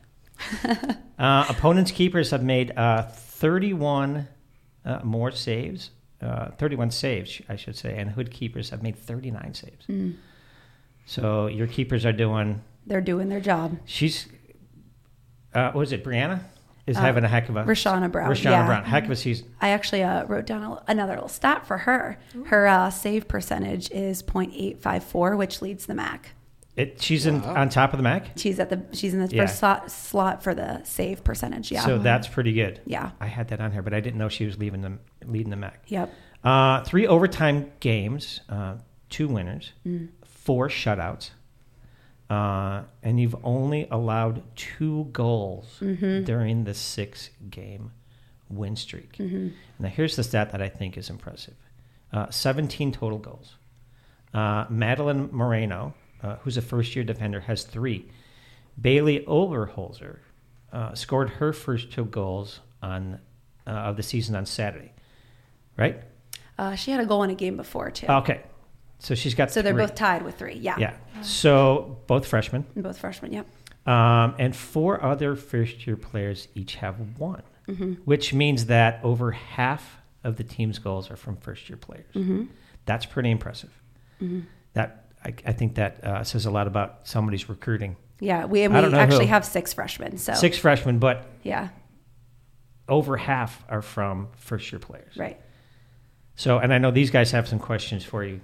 uh, 1.18 1.46
opponents' 1.48 1.90
keepers 1.90 2.30
have 2.30 2.44
made 2.44 2.72
uh, 2.76 3.02
31 3.02 4.28
uh, 4.84 5.00
more 5.02 5.32
saves, 5.32 5.90
uh, 6.20 6.52
31 6.52 6.92
saves, 6.92 7.40
I 7.48 7.56
should 7.56 7.76
say, 7.76 7.96
and 7.98 8.10
hood 8.10 8.30
keepers 8.30 8.70
have 8.70 8.84
made 8.84 8.96
39 8.96 9.54
saves. 9.54 9.86
Hmm. 9.86 10.12
So 11.06 11.48
your 11.48 11.66
keepers 11.66 12.06
are 12.06 12.12
doing. 12.12 12.62
They're 12.86 13.00
doing 13.00 13.28
their 13.28 13.40
job. 13.40 13.78
She's. 13.84 14.28
Uh, 15.52 15.72
what 15.72 15.74
was 15.74 15.92
it? 15.92 16.04
Brianna 16.04 16.44
is 16.86 16.96
Uh, 16.96 17.00
having 17.00 17.24
a 17.24 17.28
heck 17.28 17.48
of 17.48 17.56
a. 17.56 17.64
Rashana 17.64 18.10
Brown, 18.10 18.30
Rashana 18.30 18.44
yeah. 18.44 18.66
Brown. 18.66 18.84
Heck 18.84 19.04
of 19.04 19.10
a 19.10 19.16
season. 19.16 19.46
I 19.60 19.68
actually 19.70 20.02
uh, 20.02 20.24
wrote 20.26 20.46
down 20.46 20.62
a, 20.62 20.82
another 20.88 21.14
little 21.14 21.28
stat 21.28 21.66
for 21.66 21.78
her. 21.78 22.18
Her 22.46 22.66
uh, 22.66 22.90
save 22.90 23.28
percentage 23.28 23.90
is 23.90 24.22
.854, 24.22 25.36
which 25.36 25.62
leads 25.62 25.86
the 25.86 25.94
MAC. 25.94 26.30
It, 26.74 27.02
she's 27.02 27.26
in, 27.26 27.42
on 27.42 27.68
top 27.68 27.92
of 27.92 27.98
the 27.98 28.02
MAC. 28.02 28.30
She's 28.36 28.58
at 28.58 28.70
the 28.70 28.82
she's 28.92 29.12
in 29.12 29.20
the 29.24 29.28
Yeah. 29.34 29.42
first 29.46 29.58
slot, 29.58 29.90
slot 29.90 30.42
for 30.42 30.54
the 30.54 30.82
save 30.84 31.22
percentage. 31.22 31.70
Yeah. 31.70 31.84
So 31.84 31.98
that's 31.98 32.26
pretty 32.28 32.54
good. 32.54 32.80
yeah. 32.86 33.10
I 33.20 33.26
had 33.26 33.48
that 33.48 33.60
on 33.60 33.72
here, 33.72 33.82
but 33.82 33.92
I 33.92 34.00
didn't 34.00 34.16
know 34.18 34.30
she 34.30 34.46
was 34.46 34.56
leaving 34.58 34.80
the 34.80 34.98
leading 35.26 35.50
the 35.50 35.56
MAC. 35.56 35.82
Yep. 35.88 36.10
Uh, 36.42 36.82
three 36.82 37.06
overtime 37.06 37.70
games, 37.80 38.40
uh, 38.48 38.76
two 39.10 39.28
winners, 39.28 39.72
Mm. 39.86 40.08
four 40.24 40.68
shutouts, 40.68 41.30
uh, 42.32 42.82
and 43.02 43.20
you've 43.20 43.36
only 43.44 43.86
allowed 43.90 44.42
two 44.56 45.08
goals 45.12 45.66
Mm-hmm. 45.80 46.24
during 46.24 46.64
the 46.64 46.74
six 46.74 47.30
game 47.50 47.90
win 48.48 48.76
streak. 48.76 49.18
Now, 49.78 49.88
here's 49.88 50.14
the 50.16 50.22
stat 50.24 50.52
that 50.52 50.62
I 50.62 50.68
think 50.68 50.96
is 50.96 51.08
impressive 51.10 51.54
uh, 52.12 52.28
17 52.30 52.92
total 52.92 53.18
goals. 53.18 53.56
Uh, 54.34 54.64
Madeline 54.70 55.28
Moreno, 55.32 55.94
uh, 56.22 56.36
who's 56.42 56.56
a 56.56 56.62
first 56.62 56.94
year 56.94 57.04
defender, 57.04 57.40
has 57.40 57.64
three. 57.64 58.00
Bailey 58.80 59.20
Oberholzer 59.26 60.18
uh, 60.72 60.94
scored 60.94 61.28
her 61.40 61.52
first 61.52 61.92
two 61.92 62.04
goals 62.06 62.60
on 62.82 63.18
uh, 63.66 63.70
of 63.88 63.96
the 63.96 64.02
season 64.02 64.34
on 64.36 64.44
Saturday, 64.46 64.92
right? 65.76 65.96
Uh, 66.58 66.74
she 66.74 66.90
had 66.90 67.00
a 67.00 67.06
goal 67.06 67.22
in 67.22 67.30
a 67.30 67.34
game 67.34 67.56
before 67.56 67.90
too. 67.90 68.06
Okay, 68.06 68.40
so 69.02 69.14
she's 69.14 69.34
got. 69.34 69.50
so 69.50 69.62
they're 69.62 69.74
both 69.74 69.94
tied 69.94 70.22
with 70.22 70.36
three. 70.38 70.54
Yeah. 70.54 70.76
Yeah. 70.78 70.94
So 71.22 71.98
both 72.06 72.26
freshmen, 72.26 72.64
Both 72.76 72.98
freshmen. 72.98 73.32
Yep. 73.32 73.46
um, 73.86 74.34
and 74.38 74.54
four 74.56 75.02
other 75.02 75.36
first-year 75.36 75.96
players 75.96 76.48
each 76.54 76.76
have 76.76 76.96
one, 77.18 77.42
Mm-hmm. 77.68 77.92
which 78.04 78.34
means 78.34 78.66
that 78.66 79.00
over 79.04 79.30
half 79.32 79.98
of 80.24 80.36
the 80.36 80.44
team's 80.44 80.78
goals 80.80 81.10
are 81.10 81.16
from 81.16 81.36
first-year 81.36 81.76
players. 81.76 82.12
Mm-hmm. 82.14 82.44
That's 82.86 83.06
pretty 83.06 83.30
impressive. 83.30 83.70
That 84.74 85.04
I, 85.24 85.34
I 85.46 85.52
think 85.52 85.74
that 85.76 86.02
uh, 86.04 86.24
says 86.24 86.46
a 86.46 86.50
lot 86.50 86.66
about 86.66 87.00
somebody's 87.08 87.48
recruiting. 87.48 87.96
Yeah. 88.20 88.44
We, 88.46 88.66
we 88.66 88.74
actually 88.94 89.26
who. 89.26 89.30
have 89.32 89.44
six 89.44 89.72
freshmen. 89.72 90.16
So 90.18 90.34
Six 90.34 90.58
freshmen, 90.58 90.98
but 90.98 91.26
Yeah. 91.44 91.68
over 92.88 93.16
half 93.16 93.64
are 93.68 93.82
from 93.82 94.28
first-year 94.36 94.78
players. 94.80 95.16
Right. 95.16 95.40
So, 96.36 96.58
and 96.58 96.72
I 96.72 96.78
know 96.78 96.90
these 96.90 97.10
guys 97.10 97.30
have 97.32 97.46
some 97.48 97.58
questions 97.58 98.04
for 98.04 98.24
you. 98.24 98.40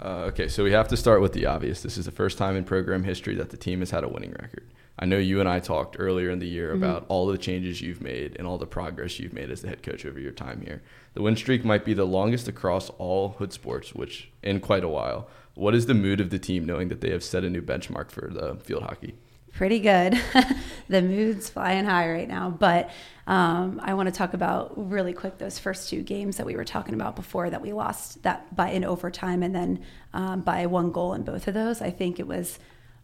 Uh, 0.00 0.24
okay, 0.28 0.48
so 0.48 0.64
we 0.64 0.72
have 0.72 0.88
to 0.88 0.96
start 0.96 1.20
with 1.20 1.32
the 1.32 1.46
obvious. 1.46 1.82
This 1.82 1.96
is 1.96 2.04
the 2.04 2.10
first 2.10 2.36
time 2.36 2.56
in 2.56 2.64
program 2.64 3.04
history 3.04 3.34
that 3.36 3.50
the 3.50 3.56
team 3.56 3.80
has 3.80 3.90
had 3.92 4.02
a 4.04 4.08
winning 4.08 4.32
record. 4.32 4.64
I 4.98 5.06
know 5.06 5.18
you 5.18 5.40
and 5.40 5.48
I 5.48 5.60
talked 5.60 5.96
earlier 5.98 6.30
in 6.30 6.38
the 6.38 6.48
year 6.48 6.72
Mm-hmm. 6.72 6.82
about 6.82 7.06
all 7.08 7.26
the 7.26 7.38
changes 7.38 7.80
you've 7.80 8.00
made 8.00 8.36
and 8.38 8.46
all 8.46 8.58
the 8.58 8.66
progress 8.66 9.18
you've 9.18 9.32
made 9.32 9.50
as 9.50 9.60
the 9.62 9.68
head 9.68 9.82
coach 9.82 10.04
over 10.04 10.18
your 10.20 10.32
time 10.32 10.62
here. 10.62 10.82
The 11.14 11.22
win 11.22 11.36
streak 11.36 11.64
might 11.64 11.84
be 11.84 11.94
the 11.94 12.04
longest 12.06 12.48
across 12.48 12.90
all 12.90 13.30
hood 13.30 13.52
sports, 13.52 13.94
which 13.94 14.30
in 14.42 14.60
quite 14.60 14.84
a 14.84 14.88
while. 14.88 15.28
What 15.54 15.74
is 15.74 15.86
the 15.86 15.94
mood 15.94 16.20
of 16.20 16.30
the 16.30 16.38
team 16.38 16.64
knowing 16.64 16.88
that 16.88 17.00
they 17.00 17.10
have 17.10 17.22
set 17.22 17.44
a 17.44 17.50
new 17.50 17.62
benchmark 17.62 18.10
for 18.10 18.28
the 18.32 18.56
field 18.56 18.82
hockey? 18.82 19.14
Pretty 19.54 19.78
good. 19.78 20.20
the 20.88 21.00
mood's 21.00 21.48
flying 21.48 21.84
high 21.84 22.10
right 22.10 22.28
now. 22.28 22.50
But 22.50 22.90
um, 23.26 23.80
I 23.82 23.94
want 23.94 24.08
to 24.08 24.14
talk 24.14 24.34
about 24.34 24.72
really 24.90 25.12
quick 25.12 25.38
those 25.38 25.58
first 25.58 25.88
two 25.88 26.02
games 26.02 26.36
that 26.36 26.46
we 26.46 26.56
were 26.56 26.64
talking 26.64 26.94
about 26.94 27.16
before 27.16 27.48
that 27.48 27.62
we 27.62 27.72
lost 27.72 28.22
that 28.24 28.54
by 28.54 28.70
in 28.70 28.84
overtime 28.84 29.42
and 29.42 29.54
then 29.54 29.82
um, 30.12 30.42
by 30.42 30.66
one 30.66 30.92
goal 30.92 31.14
in 31.14 31.22
both 31.22 31.48
of 31.48 31.54
those. 31.54 31.80
I 31.80 31.90
think 31.90 32.18
it 32.18 32.26
was 32.26 32.58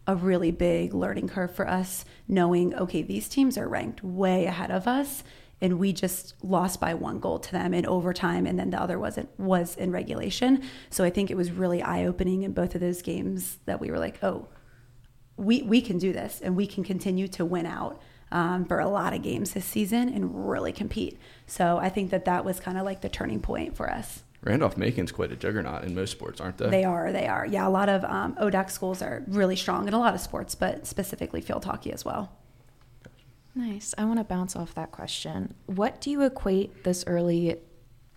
a 0.07 0.15
really 0.15 0.51
big 0.51 0.93
learning 0.93 1.29
curve 1.29 1.55
for 1.55 1.67
us, 1.67 2.05
knowing 2.27 2.75
okay, 2.75 3.01
these 3.01 3.29
teams 3.29 3.57
are 3.57 3.67
ranked 3.67 4.03
way 4.03 4.45
ahead 4.45 4.71
of 4.71 4.87
us. 4.87 5.23
And 5.63 5.77
we 5.77 5.93
just 5.93 6.33
lost 6.43 6.79
by 6.79 6.95
one 6.95 7.19
goal 7.19 7.37
to 7.37 7.51
them 7.51 7.71
in 7.75 7.85
overtime, 7.85 8.47
and 8.47 8.57
then 8.57 8.71
the 8.71 8.81
other 8.81 8.97
wasn't 8.97 9.29
was 9.39 9.75
in 9.75 9.91
regulation. 9.91 10.63
So 10.89 11.03
I 11.03 11.11
think 11.11 11.29
it 11.29 11.37
was 11.37 11.51
really 11.51 11.83
eye 11.83 12.05
opening 12.05 12.41
in 12.41 12.51
both 12.51 12.73
of 12.73 12.81
those 12.81 13.03
games 13.03 13.59
that 13.65 13.79
we 13.79 13.91
were 13.91 13.99
like, 13.99 14.23
oh, 14.23 14.47
we 15.37 15.61
we 15.63 15.81
can 15.81 15.97
do 15.97 16.13
this 16.13 16.41
and 16.41 16.55
we 16.55 16.67
can 16.67 16.83
continue 16.83 17.27
to 17.29 17.45
win 17.45 17.65
out 17.65 18.01
um, 18.31 18.65
for 18.65 18.79
a 18.79 18.87
lot 18.87 19.13
of 19.13 19.21
games 19.21 19.51
this 19.51 19.65
season 19.65 20.09
and 20.09 20.49
really 20.49 20.71
compete. 20.71 21.17
So 21.47 21.77
I 21.77 21.89
think 21.89 22.11
that 22.11 22.25
that 22.25 22.45
was 22.45 22.59
kind 22.59 22.77
of 22.77 22.85
like 22.85 23.01
the 23.01 23.09
turning 23.09 23.41
point 23.41 23.75
for 23.75 23.89
us. 23.89 24.23
Randolph 24.43 24.75
Macon's 24.77 25.11
quite 25.11 25.31
a 25.31 25.35
juggernaut 25.35 25.83
in 25.83 25.93
most 25.93 26.11
sports, 26.11 26.41
aren't 26.41 26.57
they? 26.57 26.69
They 26.69 26.83
are, 26.83 27.11
they 27.11 27.27
are. 27.27 27.45
Yeah, 27.45 27.67
a 27.67 27.69
lot 27.69 27.89
of 27.89 28.03
um, 28.05 28.35
ODAC 28.41 28.71
schools 28.71 29.01
are 29.01 29.23
really 29.27 29.55
strong 29.55 29.87
in 29.87 29.93
a 29.93 29.99
lot 29.99 30.15
of 30.15 30.21
sports, 30.21 30.55
but 30.55 30.87
specifically 30.87 31.41
field 31.41 31.65
hockey 31.65 31.91
as 31.91 32.03
well. 32.03 32.31
Nice. 33.53 33.93
I 33.97 34.05
want 34.05 34.17
to 34.19 34.23
bounce 34.23 34.55
off 34.55 34.73
that 34.75 34.91
question. 34.91 35.53
What 35.67 36.01
do 36.01 36.09
you 36.09 36.23
equate 36.23 36.83
this 36.83 37.03
early 37.05 37.57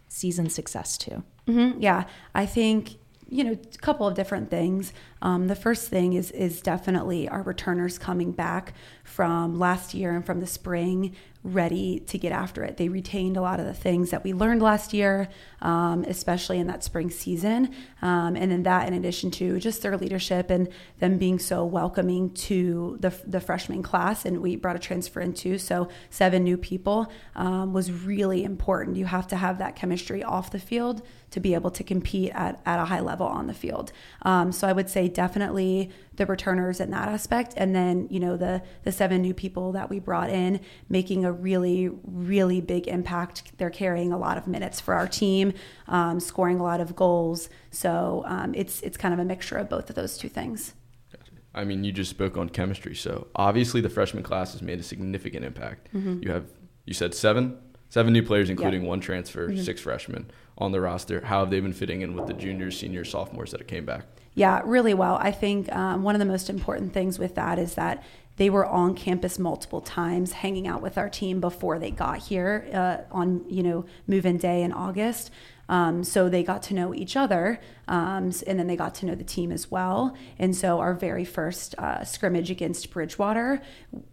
season 0.08 0.48
success 0.48 0.96
to? 0.98 1.22
hmm 1.46 1.72
Yeah, 1.78 2.04
I 2.34 2.46
think 2.46 2.96
you 3.34 3.42
know 3.42 3.52
a 3.52 3.78
couple 3.78 4.06
of 4.06 4.14
different 4.14 4.48
things. 4.48 4.92
Um, 5.20 5.48
the 5.48 5.56
first 5.56 5.88
thing 5.88 6.12
is 6.12 6.30
is 6.30 6.60
definitely 6.62 7.28
our 7.28 7.42
returners 7.42 7.98
coming 7.98 8.30
back 8.30 8.74
from 9.02 9.58
last 9.58 9.92
year 9.92 10.14
and 10.14 10.24
from 10.24 10.38
the 10.38 10.46
spring, 10.46 11.16
ready 11.44 12.00
to 12.00 12.16
get 12.16 12.32
after 12.32 12.64
it. 12.64 12.78
They 12.78 12.88
retained 12.88 13.36
a 13.36 13.42
lot 13.42 13.60
of 13.60 13.66
the 13.66 13.74
things 13.74 14.10
that 14.10 14.24
we 14.24 14.32
learned 14.32 14.62
last 14.62 14.94
year, 14.94 15.28
um, 15.60 16.02
especially 16.04 16.58
in 16.58 16.66
that 16.68 16.82
spring 16.82 17.10
season, 17.10 17.74
um, 18.00 18.34
and 18.34 18.50
then 18.50 18.62
that 18.62 18.88
in 18.88 18.94
addition 18.94 19.30
to 19.32 19.60
just 19.60 19.82
their 19.82 19.96
leadership 19.98 20.48
and 20.48 20.70
them 21.00 21.18
being 21.18 21.38
so 21.38 21.62
welcoming 21.64 22.30
to 22.30 22.96
the 23.00 23.14
the 23.26 23.40
freshman 23.40 23.82
class, 23.82 24.24
and 24.24 24.40
we 24.40 24.56
brought 24.56 24.74
a 24.74 24.78
transfer 24.78 25.20
in 25.20 25.34
too, 25.34 25.58
so 25.58 25.88
seven 26.08 26.42
new 26.44 26.56
people 26.56 27.12
um, 27.36 27.74
was 27.74 27.92
really 27.92 28.42
important. 28.42 28.96
You 28.96 29.04
have 29.04 29.28
to 29.28 29.36
have 29.36 29.58
that 29.58 29.76
chemistry 29.76 30.24
off 30.24 30.50
the 30.50 30.58
field 30.58 31.02
to 31.30 31.40
be 31.40 31.52
able 31.52 31.70
to 31.72 31.84
compete 31.84 32.30
at, 32.32 32.60
at 32.64 32.78
a 32.78 32.84
high 32.84 33.00
level 33.00 33.26
on 33.26 33.48
the 33.48 33.54
field. 33.54 33.92
Um, 34.22 34.52
so 34.52 34.66
I 34.66 34.72
would 34.72 34.88
say 34.88 35.08
definitely 35.08 35.90
the 36.16 36.26
returners 36.26 36.80
in 36.80 36.90
that 36.90 37.08
aspect, 37.08 37.54
and 37.56 37.74
then 37.74 38.06
you 38.10 38.20
know 38.20 38.36
the 38.36 38.62
the 38.82 38.92
seven 38.92 39.22
new 39.22 39.34
people 39.34 39.72
that 39.72 39.90
we 39.90 39.98
brought 39.98 40.30
in 40.30 40.60
making 40.88 41.24
a 41.24 41.32
really 41.32 41.90
really 42.04 42.60
big 42.60 42.86
impact. 42.88 43.52
They're 43.58 43.70
carrying 43.70 44.12
a 44.12 44.18
lot 44.18 44.38
of 44.38 44.46
minutes 44.46 44.80
for 44.80 44.94
our 44.94 45.08
team, 45.08 45.52
um, 45.88 46.20
scoring 46.20 46.60
a 46.60 46.62
lot 46.62 46.80
of 46.80 46.94
goals. 46.96 47.48
So 47.70 48.24
um, 48.26 48.54
it's 48.54 48.80
it's 48.82 48.96
kind 48.96 49.14
of 49.14 49.20
a 49.20 49.24
mixture 49.24 49.56
of 49.56 49.68
both 49.68 49.90
of 49.90 49.96
those 49.96 50.16
two 50.18 50.28
things. 50.28 50.74
I 51.56 51.64
mean, 51.64 51.84
you 51.84 51.92
just 51.92 52.10
spoke 52.10 52.36
on 52.36 52.48
chemistry, 52.48 52.96
so 52.96 53.28
obviously 53.36 53.80
the 53.80 53.88
freshman 53.88 54.24
class 54.24 54.52
has 54.52 54.62
made 54.62 54.80
a 54.80 54.82
significant 54.82 55.44
impact. 55.44 55.88
You 56.24 56.32
have, 56.32 56.46
you 56.84 56.94
said 56.94 57.14
seven, 57.14 57.58
seven 57.88 58.12
new 58.12 58.22
players, 58.22 58.50
including 58.50 58.84
one 58.84 59.00
transfer, 59.00 59.56
six 59.56 59.80
freshmen 59.80 60.30
on 60.58 60.72
the 60.72 60.80
roster. 60.80 61.24
How 61.24 61.40
have 61.40 61.50
they 61.50 61.60
been 61.60 61.72
fitting 61.72 62.02
in 62.02 62.14
with 62.14 62.26
the 62.26 62.34
juniors, 62.34 62.78
seniors, 62.78 63.10
sophomores 63.10 63.50
that 63.52 63.66
came 63.66 63.84
back? 63.84 64.06
Yeah, 64.34 64.62
really 64.64 64.94
well. 64.94 65.16
I 65.20 65.30
think 65.30 65.72
um, 65.74 66.02
one 66.02 66.14
of 66.14 66.18
the 66.18 66.24
most 66.24 66.50
important 66.50 66.92
things 66.92 67.18
with 67.18 67.36
that 67.36 67.58
is 67.58 67.74
that 67.74 68.02
they 68.36 68.50
were 68.50 68.66
on 68.66 68.96
campus 68.96 69.38
multiple 69.38 69.80
times, 69.80 70.32
hanging 70.32 70.66
out 70.66 70.82
with 70.82 70.98
our 70.98 71.08
team 71.08 71.40
before 71.40 71.78
they 71.78 71.92
got 71.92 72.18
here 72.18 72.68
uh, 72.72 73.14
on 73.14 73.44
you 73.48 73.62
know 73.62 73.84
move-in 74.06 74.38
day 74.38 74.62
in 74.62 74.72
August. 74.72 75.30
Um, 75.68 76.04
so 76.04 76.28
they 76.28 76.42
got 76.42 76.62
to 76.64 76.74
know 76.74 76.94
each 76.94 77.16
other, 77.16 77.60
um, 77.88 78.32
and 78.46 78.58
then 78.58 78.66
they 78.66 78.76
got 78.76 78.94
to 78.96 79.06
know 79.06 79.14
the 79.14 79.24
team 79.24 79.50
as 79.50 79.70
well. 79.70 80.16
And 80.38 80.54
so 80.54 80.80
our 80.80 80.94
very 80.94 81.24
first 81.24 81.74
uh, 81.78 82.04
scrimmage 82.04 82.50
against 82.50 82.90
Bridgewater, 82.90 83.62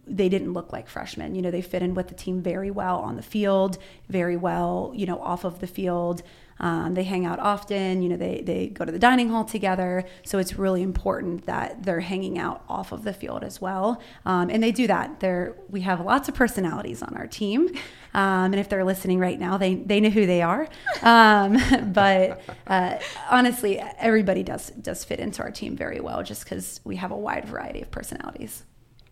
they 0.06 0.28
didn't 0.28 0.52
look 0.52 0.72
like 0.72 0.88
freshmen. 0.88 1.34
You 1.34 1.42
know, 1.42 1.50
they 1.50 1.62
fit 1.62 1.82
in 1.82 1.94
with 1.94 2.08
the 2.08 2.14
team 2.14 2.42
very 2.42 2.70
well 2.70 2.98
on 2.98 3.16
the 3.16 3.22
field, 3.22 3.78
very 4.08 4.36
well, 4.36 4.92
you 4.94 5.06
know, 5.06 5.20
off 5.20 5.44
of 5.44 5.60
the 5.60 5.66
field. 5.66 6.22
Um, 6.62 6.94
they 6.94 7.02
hang 7.02 7.26
out 7.26 7.38
often. 7.40 8.02
You 8.02 8.08
know, 8.08 8.16
they 8.16 8.40
they 8.44 8.68
go 8.68 8.84
to 8.84 8.92
the 8.92 8.98
dining 8.98 9.28
hall 9.28 9.44
together. 9.44 10.04
So 10.24 10.38
it's 10.38 10.58
really 10.58 10.82
important 10.82 11.44
that 11.46 11.82
they're 11.82 12.00
hanging 12.00 12.38
out 12.38 12.64
off 12.68 12.92
of 12.92 13.04
the 13.04 13.12
field 13.12 13.42
as 13.42 13.60
well. 13.60 14.00
Um, 14.24 14.48
and 14.48 14.62
they 14.62 14.72
do 14.72 14.86
that. 14.86 15.20
They're 15.20 15.56
we 15.68 15.82
have 15.82 16.00
lots 16.00 16.28
of 16.28 16.34
personalities 16.34 17.02
on 17.02 17.14
our 17.16 17.26
team. 17.26 17.68
Um, 18.14 18.52
and 18.52 18.56
if 18.56 18.68
they're 18.68 18.84
listening 18.84 19.18
right 19.18 19.38
now, 19.38 19.56
they 19.58 19.74
they 19.74 20.00
know 20.00 20.10
who 20.10 20.24
they 20.24 20.42
are. 20.42 20.68
Um, 21.02 21.58
but 21.92 22.42
uh, 22.66 22.98
honestly, 23.30 23.78
everybody 23.98 24.42
does 24.42 24.70
does 24.70 25.04
fit 25.04 25.18
into 25.18 25.42
our 25.42 25.50
team 25.50 25.76
very 25.76 26.00
well, 26.00 26.22
just 26.22 26.44
because 26.44 26.80
we 26.84 26.96
have 26.96 27.10
a 27.10 27.16
wide 27.16 27.46
variety 27.46 27.82
of 27.82 27.90
personalities. 27.90 28.62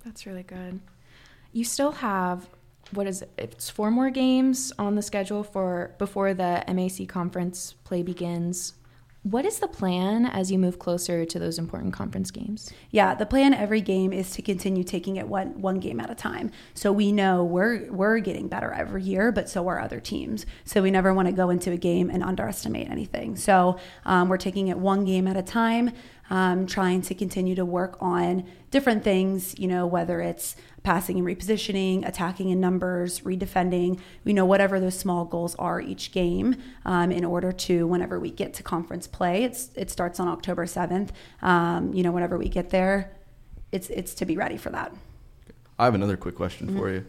That's 0.04 0.24
really 0.26 0.44
good. 0.44 0.80
You 1.52 1.64
still 1.64 1.92
have 1.92 2.48
what 2.92 3.06
is 3.06 3.22
it? 3.22 3.30
It's 3.38 3.70
four 3.70 3.90
more 3.90 4.10
games 4.10 4.72
on 4.78 4.94
the 4.94 5.02
schedule 5.02 5.42
for 5.42 5.94
before 5.98 6.34
the 6.34 6.64
MAC 6.68 7.08
conference 7.08 7.74
play 7.84 8.02
begins. 8.02 8.74
What 9.22 9.44
is 9.44 9.58
the 9.58 9.68
plan 9.68 10.24
as 10.24 10.50
you 10.50 10.58
move 10.58 10.78
closer 10.78 11.26
to 11.26 11.38
those 11.38 11.58
important 11.58 11.92
conference 11.92 12.30
games? 12.30 12.72
Yeah, 12.90 13.14
the 13.14 13.26
plan 13.26 13.52
every 13.52 13.82
game 13.82 14.14
is 14.14 14.30
to 14.30 14.40
continue 14.40 14.82
taking 14.82 15.16
it 15.16 15.28
one 15.28 15.60
one 15.60 15.78
game 15.78 16.00
at 16.00 16.08
a 16.08 16.14
time. 16.14 16.50
So 16.72 16.90
we 16.90 17.12
know 17.12 17.44
we're 17.44 17.92
we're 17.92 18.18
getting 18.20 18.48
better 18.48 18.72
every 18.72 19.02
year, 19.02 19.30
but 19.30 19.46
so 19.50 19.68
are 19.68 19.78
other 19.78 20.00
teams. 20.00 20.46
So 20.64 20.80
we 20.80 20.90
never 20.90 21.12
want 21.12 21.28
to 21.28 21.32
go 21.32 21.50
into 21.50 21.70
a 21.70 21.76
game 21.76 22.08
and 22.08 22.22
underestimate 22.22 22.88
anything. 22.88 23.36
So 23.36 23.78
um, 24.06 24.30
we're 24.30 24.38
taking 24.38 24.68
it 24.68 24.78
one 24.78 25.04
game 25.04 25.28
at 25.28 25.36
a 25.36 25.42
time, 25.42 25.92
um, 26.30 26.66
trying 26.66 27.02
to 27.02 27.14
continue 27.14 27.54
to 27.56 27.64
work 27.64 27.96
on 28.00 28.46
different 28.70 29.04
things. 29.04 29.58
You 29.58 29.68
know, 29.68 29.86
whether 29.86 30.20
it's 30.20 30.56
passing 30.82 31.18
and 31.18 31.26
repositioning, 31.26 32.06
attacking 32.06 32.48
in 32.48 32.60
numbers, 32.60 33.20
redefending. 33.20 34.00
We 34.24 34.32
know 34.32 34.46
whatever 34.46 34.80
those 34.80 34.98
small 34.98 35.24
goals 35.24 35.54
are 35.56 35.80
each 35.80 36.12
game 36.12 36.56
um, 36.84 37.12
in 37.12 37.24
order 37.24 37.52
to 37.52 37.86
whenever 37.86 38.18
we 38.18 38.30
get 38.30 38.54
to 38.54 38.62
conference 38.62 39.06
play. 39.06 39.44
It's 39.44 39.70
it 39.74 39.90
starts 39.90 40.18
on 40.18 40.28
October 40.28 40.66
seventh. 40.66 41.12
Um, 41.42 41.92
you 41.92 42.02
know, 42.02 42.12
whenever 42.12 42.38
we 42.38 42.48
get 42.48 42.70
there, 42.70 43.12
it's 43.72 43.90
it's 43.90 44.14
to 44.14 44.24
be 44.24 44.36
ready 44.36 44.56
for 44.56 44.70
that. 44.70 44.94
I 45.78 45.84
have 45.84 45.94
another 45.94 46.16
quick 46.16 46.34
question 46.34 46.76
for 46.76 46.90
you. 46.90 47.06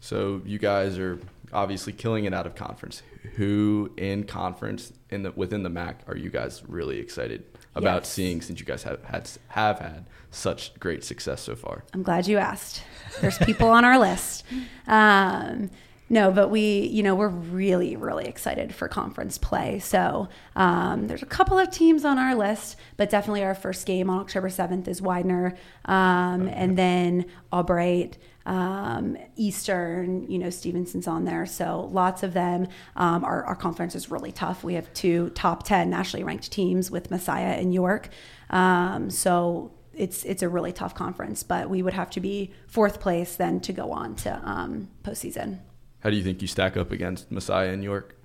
So 0.00 0.40
you 0.44 0.58
guys 0.58 0.98
are 0.98 1.18
obviously 1.52 1.92
killing 1.92 2.24
it 2.24 2.34
out 2.34 2.46
of 2.46 2.54
conference. 2.54 3.02
Who 3.34 3.92
in 3.96 4.24
conference 4.24 4.92
in 5.10 5.22
the 5.22 5.32
within 5.32 5.62
the 5.62 5.70
MAC 5.70 6.00
are 6.06 6.16
you 6.16 6.30
guys 6.30 6.62
really 6.66 6.98
excited 6.98 7.44
about 7.76 8.02
Yes. 8.02 8.08
seeing 8.08 8.40
since 8.40 8.58
you 8.58 8.66
guys 8.66 8.82
have 8.82 9.02
had 9.04 9.30
have 9.48 9.78
had 9.78 10.06
such 10.30 10.74
great 10.80 11.04
success 11.04 11.40
so 11.42 11.54
far? 11.54 11.84
I'm 11.94 12.02
glad 12.02 12.26
you 12.26 12.38
asked. 12.38 12.82
There's 13.20 13.38
people 13.38 13.68
on 13.68 13.84
our 13.84 13.98
list. 13.98 14.44
Um, 14.86 15.70
No, 16.08 16.30
but 16.30 16.50
we, 16.50 16.82
you 16.82 17.02
know, 17.02 17.16
we're 17.16 17.26
really, 17.26 17.96
really 17.96 18.26
excited 18.26 18.72
for 18.72 18.86
conference 18.86 19.38
play. 19.38 19.80
So 19.80 20.28
um, 20.54 21.08
there's 21.08 21.24
a 21.24 21.26
couple 21.26 21.58
of 21.58 21.68
teams 21.72 22.04
on 22.04 22.16
our 22.16 22.32
list, 22.36 22.76
but 22.96 23.10
definitely 23.10 23.42
our 23.42 23.56
first 23.56 23.84
game 23.86 24.08
on 24.08 24.20
October 24.20 24.48
7th 24.48 24.86
is 24.86 25.02
Widener, 25.02 25.56
um, 25.86 26.46
and 26.46 26.78
then 26.78 27.24
Albright, 27.52 28.18
um, 28.46 29.16
Eastern, 29.36 30.30
you 30.30 30.38
know, 30.38 30.50
Stevenson's 30.50 31.06
on 31.06 31.24
there. 31.24 31.44
So 31.46 31.90
lots 31.92 32.22
of 32.22 32.32
them. 32.32 32.68
Um, 32.94 33.24
our, 33.24 33.44
our 33.44 33.56
conference 33.56 33.94
is 33.94 34.10
really 34.10 34.32
tough. 34.32 34.64
We 34.64 34.74
have 34.74 34.92
two 34.94 35.30
top 35.30 35.64
10 35.64 35.90
nationally 35.90 36.24
ranked 36.24 36.50
teams 36.50 36.90
with 36.90 37.10
Messiah 37.10 37.56
and 37.58 37.74
York. 37.74 38.08
Um, 38.48 39.10
so 39.10 39.72
it's 39.92 40.24
it's 40.24 40.42
a 40.42 40.48
really 40.48 40.72
tough 40.72 40.94
conference, 40.94 41.42
but 41.42 41.68
we 41.68 41.82
would 41.82 41.94
have 41.94 42.10
to 42.10 42.20
be 42.20 42.52
fourth 42.68 43.00
place 43.00 43.36
then 43.36 43.60
to 43.60 43.72
go 43.72 43.92
on 43.92 44.14
to 44.16 44.40
um, 44.44 44.88
postseason. 45.02 45.60
How 46.00 46.10
do 46.10 46.16
you 46.16 46.22
think 46.22 46.42
you 46.42 46.48
stack 46.48 46.76
up 46.76 46.92
against 46.92 47.32
Messiah 47.32 47.70
and 47.72 47.82
York? 47.82 48.15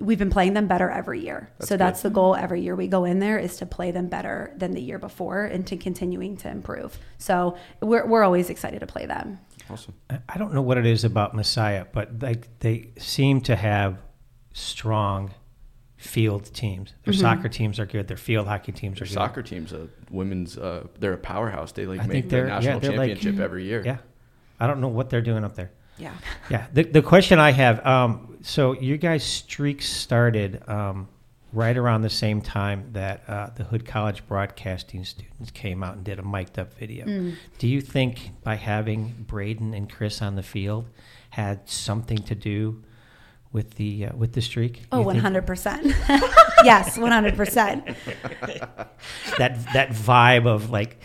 We've 0.00 0.18
been 0.18 0.30
playing 0.30 0.54
them 0.54 0.68
better 0.68 0.88
every 0.88 1.20
year. 1.24 1.50
That's 1.58 1.68
so 1.70 1.74
good. 1.74 1.80
that's 1.80 2.02
the 2.02 2.10
goal 2.10 2.36
every 2.36 2.60
year 2.62 2.76
we 2.76 2.86
go 2.86 3.04
in 3.04 3.18
there 3.18 3.36
is 3.38 3.56
to 3.56 3.66
play 3.66 3.90
them 3.90 4.08
better 4.08 4.52
than 4.56 4.72
the 4.72 4.80
year 4.80 4.98
before 4.98 5.44
and 5.44 5.66
to 5.66 5.76
continuing 5.76 6.36
to 6.38 6.48
improve. 6.48 6.96
So 7.18 7.56
we're, 7.80 8.06
we're 8.06 8.22
always 8.22 8.48
excited 8.48 8.78
to 8.80 8.86
play 8.86 9.06
them. 9.06 9.40
Awesome. 9.68 9.94
I- 10.08 10.20
I 10.28 10.38
don't 10.38 10.54
know 10.54 10.62
what 10.62 10.78
it 10.78 10.86
is 10.86 11.02
about 11.04 11.34
Messiah, 11.34 11.84
but 11.92 12.22
like 12.22 12.46
they 12.60 12.90
seem 12.98 13.40
to 13.42 13.56
have 13.56 13.98
strong 14.52 15.34
field 15.96 16.44
teams. 16.54 16.94
Their 17.04 17.12
Mm-hmm. 17.12 17.20
soccer 17.20 17.48
teams 17.48 17.80
are 17.80 17.86
good. 17.86 18.06
Their 18.08 18.16
field 18.16 18.46
hockey 18.46 18.70
teams 18.72 18.98
are 18.98 19.04
Their 19.04 19.08
good. 19.08 19.14
soccer 19.14 19.42
team's 19.42 19.72
a 19.72 19.88
women's. 20.10 20.56
Uh, 20.56 20.86
they're 21.00 21.14
a 21.14 21.18
powerhouse. 21.18 21.72
They 21.72 21.86
like 21.86 22.00
I 22.00 22.06
make 22.06 22.24
the 22.24 22.30
they're- 22.36 22.46
yeah, 22.46 22.54
national 22.60 22.74
like- 22.96 23.08
championship 23.10 23.40
every 23.40 23.64
year. 23.64 23.82
Yeah, 23.84 23.98
I 24.60 24.66
don't 24.68 24.80
know 24.80 24.88
what 24.88 25.10
they're 25.10 25.20
doing 25.22 25.44
up 25.44 25.56
there. 25.56 25.72
Yeah. 25.98 26.12
Yeah, 26.50 26.66
the, 26.72 26.84
the 26.84 27.02
question 27.02 27.38
I 27.38 27.52
have, 27.52 27.84
um, 27.84 28.38
so 28.42 28.72
your 28.72 28.96
guys' 28.96 29.24
streak 29.24 29.82
started 29.82 30.62
um, 30.68 31.08
right 31.52 31.76
around 31.76 32.02
the 32.02 32.10
same 32.10 32.40
time 32.40 32.90
that 32.92 33.22
uh, 33.28 33.50
the 33.56 33.64
Hood 33.64 33.86
College 33.86 34.26
broadcasting 34.26 35.04
students 35.04 35.50
came 35.50 35.82
out 35.82 35.94
and 35.96 36.04
did 36.04 36.18
a 36.18 36.22
mic'd 36.22 36.58
up 36.58 36.74
video. 36.74 37.06
Mm. 37.06 37.34
Do 37.58 37.68
you 37.68 37.80
think 37.80 38.30
by 38.42 38.54
having 38.56 39.24
Braden 39.26 39.74
and 39.74 39.90
Chris 39.90 40.20
on 40.22 40.36
the 40.36 40.42
field 40.42 40.88
had 41.30 41.68
something 41.68 42.18
to 42.18 42.34
do 42.34 42.82
with 43.50 43.74
the 43.74 44.06
uh, 44.06 44.16
with 44.16 44.34
the 44.34 44.42
streak? 44.42 44.82
Oh, 44.92 45.04
100%. 45.04 45.84
yes, 46.64 46.98
100%. 46.98 47.96
that 49.38 49.72
that 49.72 49.90
vibe 49.90 50.46
of 50.46 50.70
like 50.70 51.00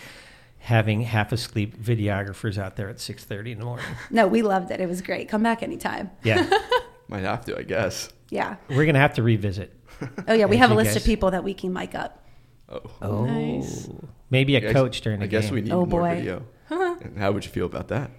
having 0.63 1.01
half 1.01 1.31
asleep 1.33 1.77
videographers 1.77 2.57
out 2.57 2.75
there 2.77 2.89
at 2.89 2.99
six 2.99 3.23
thirty 3.23 3.51
in 3.51 3.59
the 3.59 3.65
morning. 3.65 3.85
No, 4.09 4.27
we 4.27 4.41
loved 4.41 4.71
it. 4.71 4.79
It 4.79 4.87
was 4.87 5.01
great. 5.01 5.27
Come 5.29 5.43
back 5.43 5.61
anytime. 5.61 6.09
Yeah, 6.23 6.49
Might 7.07 7.23
have 7.23 7.45
to, 7.45 7.57
I 7.57 7.63
guess. 7.63 8.09
Yeah. 8.29 8.55
we're 8.69 8.85
gonna 8.85 8.99
have 8.99 9.13
to 9.15 9.23
revisit. 9.23 9.73
Oh, 10.27 10.33
yeah. 10.33 10.45
We 10.45 10.57
have 10.57 10.71
a 10.71 10.73
you 10.73 10.77
list 10.79 10.97
of 10.97 11.03
people 11.05 11.31
that 11.31 11.43
we 11.43 11.53
can 11.53 11.71
mic 11.71 11.95
up. 11.95 12.25
Oh, 12.67 12.81
Oh, 13.01 13.25
Nice. 13.25 13.87
maybe 14.31 14.55
a 14.55 14.59
guess- 14.61 14.73
coach 14.73 14.99
during 15.01 15.19
the 15.19 15.25
I 15.25 15.27
guess 15.27 15.45
game. 15.45 15.53
we 15.53 15.61
need 15.61 15.71
Oh, 15.71 15.85
more 15.85 16.01
boy. 16.01 16.15
video. 16.15 16.43
and 16.69 17.17
how 17.17 17.31
would 17.31 17.45
you 17.45 17.51
feel 17.51 17.65
about 17.67 17.87
that? 17.89 18.09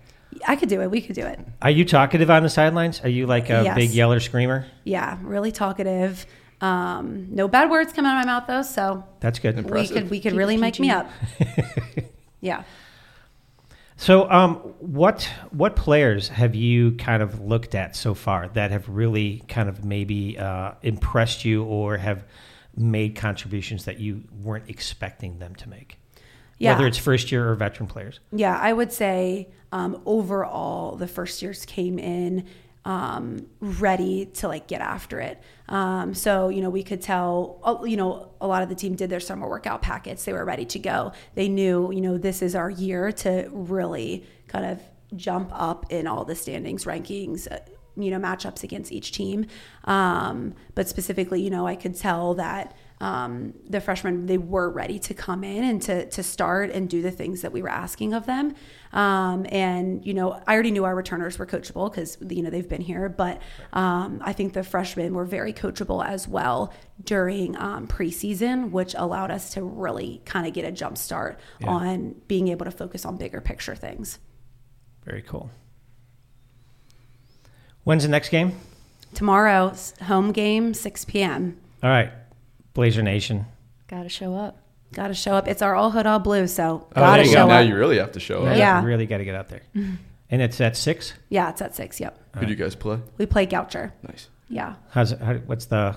I 0.46 0.56
could 0.56 0.68
do 0.68 0.80
it. 0.80 0.90
We 0.90 1.00
could 1.00 1.14
do 1.16 1.24
it. 1.26 1.38
Are 1.62 1.70
you 1.70 1.84
talkative 1.84 2.30
on 2.30 2.42
the 2.42 2.48
sidelines? 2.48 3.00
Are 3.02 3.08
you 3.08 3.26
like 3.26 3.50
a 3.50 3.64
Yes. 3.64 3.74
big 3.76 3.90
yeller 3.90 4.18
screamer? 4.20 4.66
Yeah. 4.84 5.18
Really 5.22 5.52
talkative. 5.52 6.26
Um, 6.60 7.28
no 7.30 7.48
bad 7.48 7.70
words 7.70 7.92
come 7.92 8.06
out 8.06 8.18
of 8.20 8.26
my 8.26 8.32
mouth 8.32 8.44
though. 8.46 8.62
So 8.62 9.04
That's 9.20 9.38
good. 9.38 9.58
Imp- 9.58 9.70
we 9.70 9.86
could, 9.88 10.10
we 10.10 10.18
could 10.20 10.30
Keep 10.30 10.32
it 10.34 10.36
really 10.36 10.56
make 10.56 10.78
me 10.80 10.90
up. 10.90 11.08
Yeah. 12.44 12.62
So, 13.96 14.28
um, 14.30 14.56
what 14.80 15.28
what 15.50 15.76
players 15.76 16.28
have 16.28 16.54
you 16.54 16.92
kind 16.92 17.22
of 17.22 17.40
looked 17.40 17.74
at 17.74 17.96
so 17.96 18.12
far 18.14 18.48
that 18.48 18.70
have 18.70 18.88
really 18.88 19.42
kind 19.48 19.68
of 19.68 19.84
maybe 19.84 20.38
uh, 20.38 20.72
impressed 20.82 21.44
you 21.44 21.64
or 21.64 21.96
have 21.96 22.24
made 22.76 23.14
contributions 23.14 23.84
that 23.84 24.00
you 24.00 24.24
weren't 24.42 24.68
expecting 24.68 25.38
them 25.38 25.54
to 25.56 25.68
make? 25.68 25.98
Yeah. 26.58 26.72
Whether 26.72 26.86
it's 26.86 26.98
first 26.98 27.32
year 27.32 27.48
or 27.48 27.54
veteran 27.54 27.88
players. 27.88 28.20
Yeah, 28.32 28.58
I 28.58 28.72
would 28.72 28.92
say 28.92 29.48
um, 29.72 30.00
overall 30.06 30.96
the 30.96 31.08
first 31.08 31.40
years 31.40 31.64
came 31.64 31.98
in 31.98 32.46
um, 32.84 33.46
ready 33.60 34.26
to 34.26 34.48
like 34.48 34.66
get 34.66 34.80
after 34.80 35.20
it. 35.20 35.40
Um, 35.68 36.14
so 36.14 36.50
you 36.50 36.60
know 36.60 36.70
we 36.70 36.82
could 36.82 37.00
tell 37.00 37.60
uh, 37.64 37.84
you 37.84 37.96
know 37.96 38.30
a 38.40 38.46
lot 38.46 38.62
of 38.62 38.68
the 38.68 38.74
team 38.74 38.94
did 38.94 39.10
their 39.10 39.20
summer 39.20 39.48
workout 39.48 39.82
packets. 39.82 40.24
They 40.24 40.32
were 40.32 40.44
ready 40.44 40.64
to 40.66 40.78
go. 40.78 41.12
They 41.34 41.48
knew 41.48 41.92
you 41.92 42.00
know 42.00 42.18
this 42.18 42.42
is 42.42 42.54
our 42.54 42.70
year 42.70 43.12
to 43.12 43.48
really 43.50 44.26
kind 44.46 44.66
of 44.66 44.80
jump 45.16 45.50
up 45.52 45.86
in 45.90 46.06
all 46.06 46.24
the 46.24 46.34
standings 46.34 46.84
rankings. 46.84 47.50
Uh, 47.50 47.60
you 47.96 48.10
know 48.10 48.18
matchups 48.18 48.64
against 48.64 48.90
each 48.90 49.12
team, 49.12 49.46
um, 49.84 50.54
but 50.74 50.88
specifically 50.88 51.40
you 51.40 51.50
know 51.50 51.66
I 51.66 51.76
could 51.76 51.96
tell 51.96 52.34
that 52.34 52.76
um, 53.00 53.54
the 53.68 53.80
freshmen 53.80 54.26
they 54.26 54.38
were 54.38 54.70
ready 54.70 54.98
to 55.00 55.14
come 55.14 55.42
in 55.44 55.64
and 55.64 55.82
to 55.82 56.06
to 56.10 56.22
start 56.22 56.70
and 56.70 56.88
do 56.88 57.02
the 57.02 57.10
things 57.10 57.42
that 57.42 57.52
we 57.52 57.60
were 57.60 57.68
asking 57.68 58.14
of 58.14 58.24
them. 58.26 58.54
Um, 58.92 59.44
and 59.50 60.06
you 60.06 60.14
know, 60.14 60.40
I 60.46 60.54
already 60.54 60.70
knew 60.70 60.84
our 60.84 60.94
returners 60.94 61.36
were 61.38 61.46
coachable 61.46 61.90
because 61.90 62.16
you 62.28 62.42
know 62.42 62.50
they've 62.50 62.68
been 62.68 62.80
here, 62.80 63.08
but 63.08 63.42
um, 63.72 64.20
I 64.24 64.32
think 64.32 64.52
the 64.52 64.62
freshmen 64.62 65.12
were 65.14 65.24
very 65.24 65.52
coachable 65.52 66.06
as 66.06 66.28
well 66.28 66.72
during 67.02 67.56
um, 67.56 67.88
preseason, 67.88 68.70
which 68.70 68.94
allowed 68.96 69.32
us 69.32 69.52
to 69.54 69.64
really 69.64 70.22
kind 70.24 70.46
of 70.46 70.52
get 70.54 70.64
a 70.64 70.70
jump 70.70 70.96
start 70.96 71.40
Yeah. 71.60 71.68
on 71.70 72.14
being 72.28 72.48
able 72.48 72.64
to 72.64 72.70
focus 72.70 73.04
on 73.04 73.16
bigger 73.16 73.40
picture 73.40 73.74
things. 73.74 74.18
Very 75.04 75.22
cool. 75.22 75.50
When's 77.82 78.04
the 78.04 78.08
next 78.08 78.30
game? 78.30 78.52
Tomorrow, 79.14 79.74
home 80.02 80.32
game, 80.32 80.72
6 80.74 81.04
p.m. 81.04 81.58
All 81.82 81.90
right, 81.90 82.10
Blazer 82.74 83.02
Nation. 83.02 83.46
Gotta 83.88 84.08
show 84.08 84.34
up. 84.34 84.58
Got 84.92 85.08
to 85.08 85.14
show 85.14 85.32
up. 85.32 85.48
It's 85.48 85.60
our 85.60 85.74
all 85.74 85.90
hood, 85.90 86.06
all 86.06 86.20
blue, 86.20 86.46
so 86.46 86.86
Oh, 86.94 87.00
gotta 87.00 87.24
show 87.24 87.32
go. 87.44 87.48
now 87.48 87.58
you 87.58 87.74
really 87.74 87.98
have 87.98 88.12
to 88.12 88.20
show 88.20 88.44
up. 88.46 88.56
Yeah. 88.56 88.80
You 88.80 88.86
really 88.86 89.06
got 89.06 89.18
to 89.18 89.24
get 89.24 89.34
out 89.34 89.48
there. 89.48 89.62
And 90.30 90.40
it's 90.42 90.60
at 90.60 90.76
six. 90.76 91.12
yeah, 91.28 91.50
it's 91.50 91.60
at 91.60 91.76
six. 91.76 92.00
Yep, 92.00 92.18
Who 92.38 92.46
do 92.46 92.50
you 92.50 92.56
guys 92.56 92.74
play? 92.74 92.98
we 93.18 93.26
play 93.26 93.46
Goucher. 93.46 93.92
Nice. 94.02 94.28
Yeah, 94.48 94.74
How's 94.90 95.12
it? 95.12 95.20
How, 95.20 95.34
what's 95.34 95.66
the? 95.66 95.96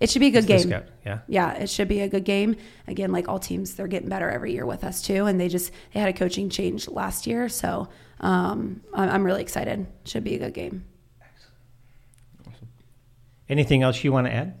it 0.00 0.10
should 0.10 0.20
be 0.20 0.26
a 0.26 0.30
good 0.30 0.46
game. 0.46 0.58
scout? 0.60 0.84
Yeah. 1.06 1.20
yeah, 1.28 1.52
it 1.54 1.70
should 1.70 1.88
be 1.88 2.00
a 2.00 2.08
good 2.08 2.24
game. 2.24 2.56
Again, 2.88 3.12
like 3.12 3.28
all 3.28 3.38
teams, 3.38 3.76
they're 3.76 3.86
getting 3.86 4.08
better 4.08 4.28
every 4.28 4.52
year 4.52 4.66
with 4.66 4.82
us 4.82 5.00
too, 5.00 5.26
and 5.26 5.40
they 5.40 5.48
just 5.48 5.70
they 5.94 6.00
had 6.00 6.08
a 6.08 6.12
coaching 6.12 6.50
change 6.50 6.88
last 6.88 7.26
year, 7.26 7.48
so 7.48 7.88
um, 8.20 8.82
I'm 8.92 9.08
I'm 9.08 9.24
really 9.24 9.42
excited. 9.42 9.86
Should 10.04 10.24
be 10.24 10.34
a 10.34 10.38
good 10.38 10.54
game. 10.54 10.84
Excellent. 11.22 11.54
Awesome. 12.56 12.68
Anything 13.48 13.82
else 13.84 14.02
you 14.04 14.12
want 14.12 14.26
to 14.26 14.34
add? 14.34 14.60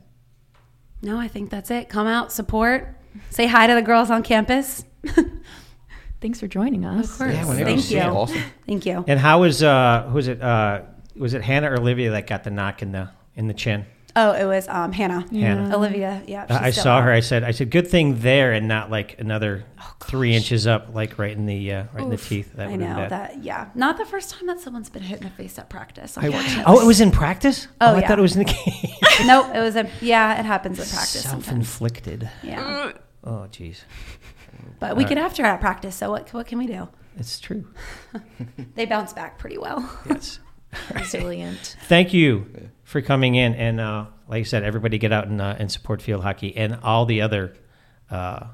No, 1.02 1.18
I 1.18 1.28
think 1.28 1.50
that's 1.50 1.70
it. 1.70 1.88
Come 1.88 2.06
out, 2.06 2.32
support, 2.32 2.94
say 3.30 3.46
hi 3.46 3.66
to 3.66 3.74
the 3.74 3.82
girls 3.82 4.10
on 4.10 4.22
campus. 4.22 4.84
Thanks 6.20 6.38
for 6.38 6.46
joining 6.46 6.84
us. 6.84 7.12
Of 7.12 7.18
course. 7.18 7.32
Yeah, 7.32 7.46
whenever 7.46 7.64
Thank 7.64 7.90
you 7.90 7.96
you. 7.96 8.02
Awesome. 8.02 8.42
Thank 8.66 8.84
you. 8.84 9.04
And 9.06 9.18
how 9.18 9.40
was 9.40 9.62
uh 9.62 10.06
who 10.08 10.14
was 10.14 10.28
it 10.28 10.42
uh 10.42 10.82
was 11.16 11.32
it 11.32 11.42
Hannah 11.42 11.70
or 11.70 11.78
Olivia 11.78 12.10
that 12.10 12.26
got 12.26 12.44
the 12.44 12.50
knock 12.50 12.82
in 12.82 12.92
the 12.92 13.08
in 13.34 13.48
the 13.48 13.54
chin? 13.54 13.86
Oh, 14.16 14.32
it 14.32 14.44
was 14.44 14.66
um, 14.68 14.92
Hannah, 14.92 15.24
Hannah. 15.30 15.76
Olivia. 15.76 16.22
Yeah, 16.26 16.44
Uh, 16.50 16.58
I 16.60 16.70
saw 16.70 16.96
out. 16.98 17.04
her. 17.04 17.12
I 17.12 17.20
said 17.20 17.44
I 17.44 17.52
said 17.52 17.70
good 17.70 17.86
thing 17.88 18.20
there 18.20 18.52
and 18.52 18.66
not 18.66 18.90
like 18.90 19.18
another 19.20 19.64
three 20.00 20.34
inches 20.34 20.66
up 20.66 20.88
like 20.94 21.18
right 21.18 21.30
in 21.36 21.46
the 21.46 21.72
uh, 21.72 21.84
right 21.92 22.02
in 22.02 22.10
the 22.10 22.16
teeth. 22.16 22.52
That 22.56 22.68
I 22.68 22.76
know 22.76 23.08
that. 23.08 23.42
Yeah, 23.44 23.68
not 23.74 23.98
the 23.98 24.04
first 24.04 24.30
time 24.30 24.46
that 24.48 24.58
someone's 24.60 24.90
been 24.90 25.02
hit 25.02 25.18
in 25.18 25.24
the 25.24 25.30
face 25.30 25.58
at 25.58 25.68
practice. 25.70 26.18
I- 26.18 26.62
oh, 26.66 26.80
it 26.80 26.86
was 26.86 27.00
in 27.00 27.10
practice. 27.12 27.68
Oh, 27.80 27.94
I 27.94 28.00
yeah. 28.00 28.08
thought 28.08 28.18
it 28.18 28.22
was 28.22 28.34
in 28.36 28.44
the 28.44 28.52
game. 28.52 28.94
nope. 29.26 29.54
It 29.54 29.60
was 29.60 29.76
a 29.76 29.88
yeah. 30.00 30.40
It 30.40 30.44
happens 30.44 30.80
at 30.80 30.88
practice. 30.88 31.22
Self-inflicted. 31.22 32.28
Yeah, 32.42 32.92
Oh, 33.22 33.46
jeez, 33.52 33.82
but 34.80 34.96
we 34.96 35.04
All 35.04 35.08
get 35.08 35.18
after 35.18 35.44
at 35.44 35.60
practice. 35.60 35.94
So 35.94 36.10
what 36.10 36.32
what 36.34 36.46
can 36.46 36.58
we 36.58 36.66
do? 36.66 36.88
it's 37.16 37.38
true. 37.38 37.66
They 38.74 38.86
bounce 38.86 39.12
back 39.12 39.38
pretty 39.38 39.58
well. 39.58 39.88
Yes. 40.08 40.38
Resilient. 40.94 41.76
Thank 41.86 42.12
you 42.14 42.70
for 42.90 43.00
coming 43.00 43.36
in, 43.36 43.54
and 43.54 43.80
uh, 43.80 44.06
like 44.26 44.40
I 44.40 44.42
said, 44.42 44.64
everybody 44.64 44.98
get 44.98 45.12
out 45.12 45.28
and, 45.28 45.40
uh, 45.40 45.54
and 45.58 45.70
support 45.70 46.02
field 46.02 46.24
hockey 46.24 46.56
and 46.56 46.76
all 46.82 47.06
the 47.06 47.20
other 47.22 47.54
uh, 48.10 48.46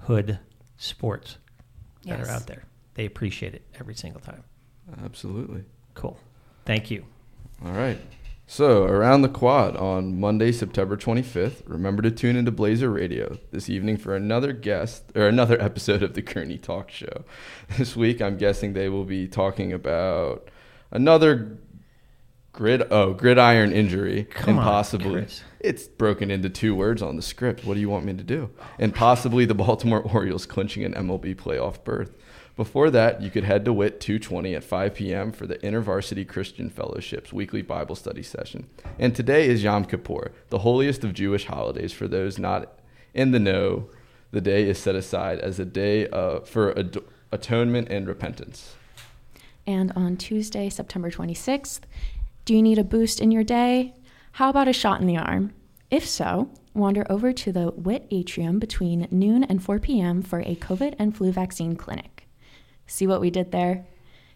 hood 0.00 0.40
sports 0.76 1.38
that 2.04 2.18
Yes. 2.18 2.28
are 2.28 2.32
out 2.32 2.46
there. 2.48 2.64
They 2.94 3.06
appreciate 3.06 3.54
it 3.54 3.62
every 3.78 3.94
single 3.94 4.20
time. 4.20 4.42
Absolutely. 5.04 5.62
Cool. 5.94 6.18
Thank 6.64 6.90
you. 6.90 7.04
All 7.64 7.70
right. 7.72 7.98
So, 8.46 8.82
around 8.82 9.22
the 9.22 9.28
quad 9.28 9.76
on 9.76 10.18
Monday, 10.20 10.50
September 10.50 10.96
25th, 10.96 11.62
remember 11.66 12.02
to 12.02 12.10
tune 12.10 12.34
into 12.36 12.50
Blazer 12.50 12.90
Radio 12.90 13.38
this 13.52 13.70
evening 13.70 13.96
for 13.96 14.14
another 14.16 14.52
guest 14.52 15.04
or 15.14 15.28
another 15.28 15.58
episode 15.62 16.02
of 16.02 16.14
the 16.14 16.20
Kearney 16.22 16.58
Talk 16.58 16.90
Show. 16.90 17.24
This 17.78 17.94
week, 17.96 18.20
I'm 18.20 18.36
guessing 18.38 18.72
they 18.72 18.88
will 18.88 19.04
be 19.04 19.28
talking 19.28 19.72
about 19.72 20.50
another 20.90 21.58
grid 22.54 22.84
oh 22.90 23.12
gridiron 23.12 23.72
injury 23.72 24.24
Come 24.30 24.50
and 24.50 24.58
on, 24.60 24.64
possibly 24.64 25.12
Chris. 25.22 25.42
it's 25.60 25.86
broken 25.88 26.30
into 26.30 26.48
two 26.48 26.74
words 26.74 27.02
on 27.02 27.16
the 27.16 27.22
script. 27.22 27.64
What 27.64 27.74
do 27.74 27.80
you 27.80 27.90
want 27.90 28.04
me 28.06 28.14
to 28.14 28.22
do? 28.22 28.48
And 28.78 28.94
possibly 28.94 29.44
the 29.44 29.54
Baltimore 29.54 30.00
Orioles 30.14 30.46
clinching 30.46 30.84
an 30.84 30.94
MLB 30.94 31.34
playoff 31.36 31.82
berth. 31.84 32.16
Before 32.56 32.88
that, 32.90 33.20
you 33.20 33.30
could 33.30 33.42
head 33.42 33.64
to 33.64 33.72
WIT 33.72 34.00
220 34.00 34.54
at 34.54 34.62
5 34.62 34.94
p.m. 34.94 35.32
for 35.32 35.44
the 35.48 35.56
InterVarsity 35.56 36.26
Christian 36.28 36.70
Fellowship's 36.70 37.32
weekly 37.32 37.62
Bible 37.62 37.96
study 37.96 38.22
session. 38.22 38.68
And 38.96 39.16
today 39.16 39.48
is 39.48 39.64
Yom 39.64 39.84
Kippur, 39.84 40.30
the 40.50 40.60
holiest 40.60 41.02
of 41.02 41.12
Jewish 41.12 41.46
holidays. 41.46 41.92
For 41.92 42.06
those 42.06 42.38
not 42.38 42.78
in 43.12 43.32
the 43.32 43.40
know, 43.40 43.88
the 44.30 44.40
day 44.40 44.68
is 44.68 44.78
set 44.78 44.94
aside 44.94 45.40
as 45.40 45.58
a 45.58 45.64
day 45.64 46.06
uh, 46.10 46.40
for 46.40 46.78
ad- 46.78 46.98
atonement 47.32 47.88
and 47.90 48.06
repentance. 48.06 48.76
And 49.66 49.90
on 49.96 50.16
Tuesday, 50.16 50.68
September 50.68 51.10
26th, 51.10 51.80
do 52.44 52.54
you 52.54 52.62
need 52.62 52.78
a 52.78 52.84
boost 52.84 53.20
in 53.20 53.30
your 53.30 53.44
day? 53.44 53.94
How 54.32 54.50
about 54.50 54.68
a 54.68 54.72
shot 54.72 55.00
in 55.00 55.06
the 55.06 55.16
arm? 55.16 55.54
If 55.90 56.06
so, 56.06 56.50
wander 56.74 57.06
over 57.08 57.32
to 57.32 57.52
the 57.52 57.70
WIT 57.70 58.06
atrium 58.10 58.58
between 58.58 59.08
noon 59.10 59.44
and 59.44 59.62
4 59.62 59.78
p.m. 59.78 60.20
for 60.20 60.40
a 60.40 60.56
COVID 60.56 60.94
and 60.98 61.16
flu 61.16 61.32
vaccine 61.32 61.74
clinic. 61.74 62.28
See 62.86 63.06
what 63.06 63.22
we 63.22 63.30
did 63.30 63.50
there? 63.50 63.86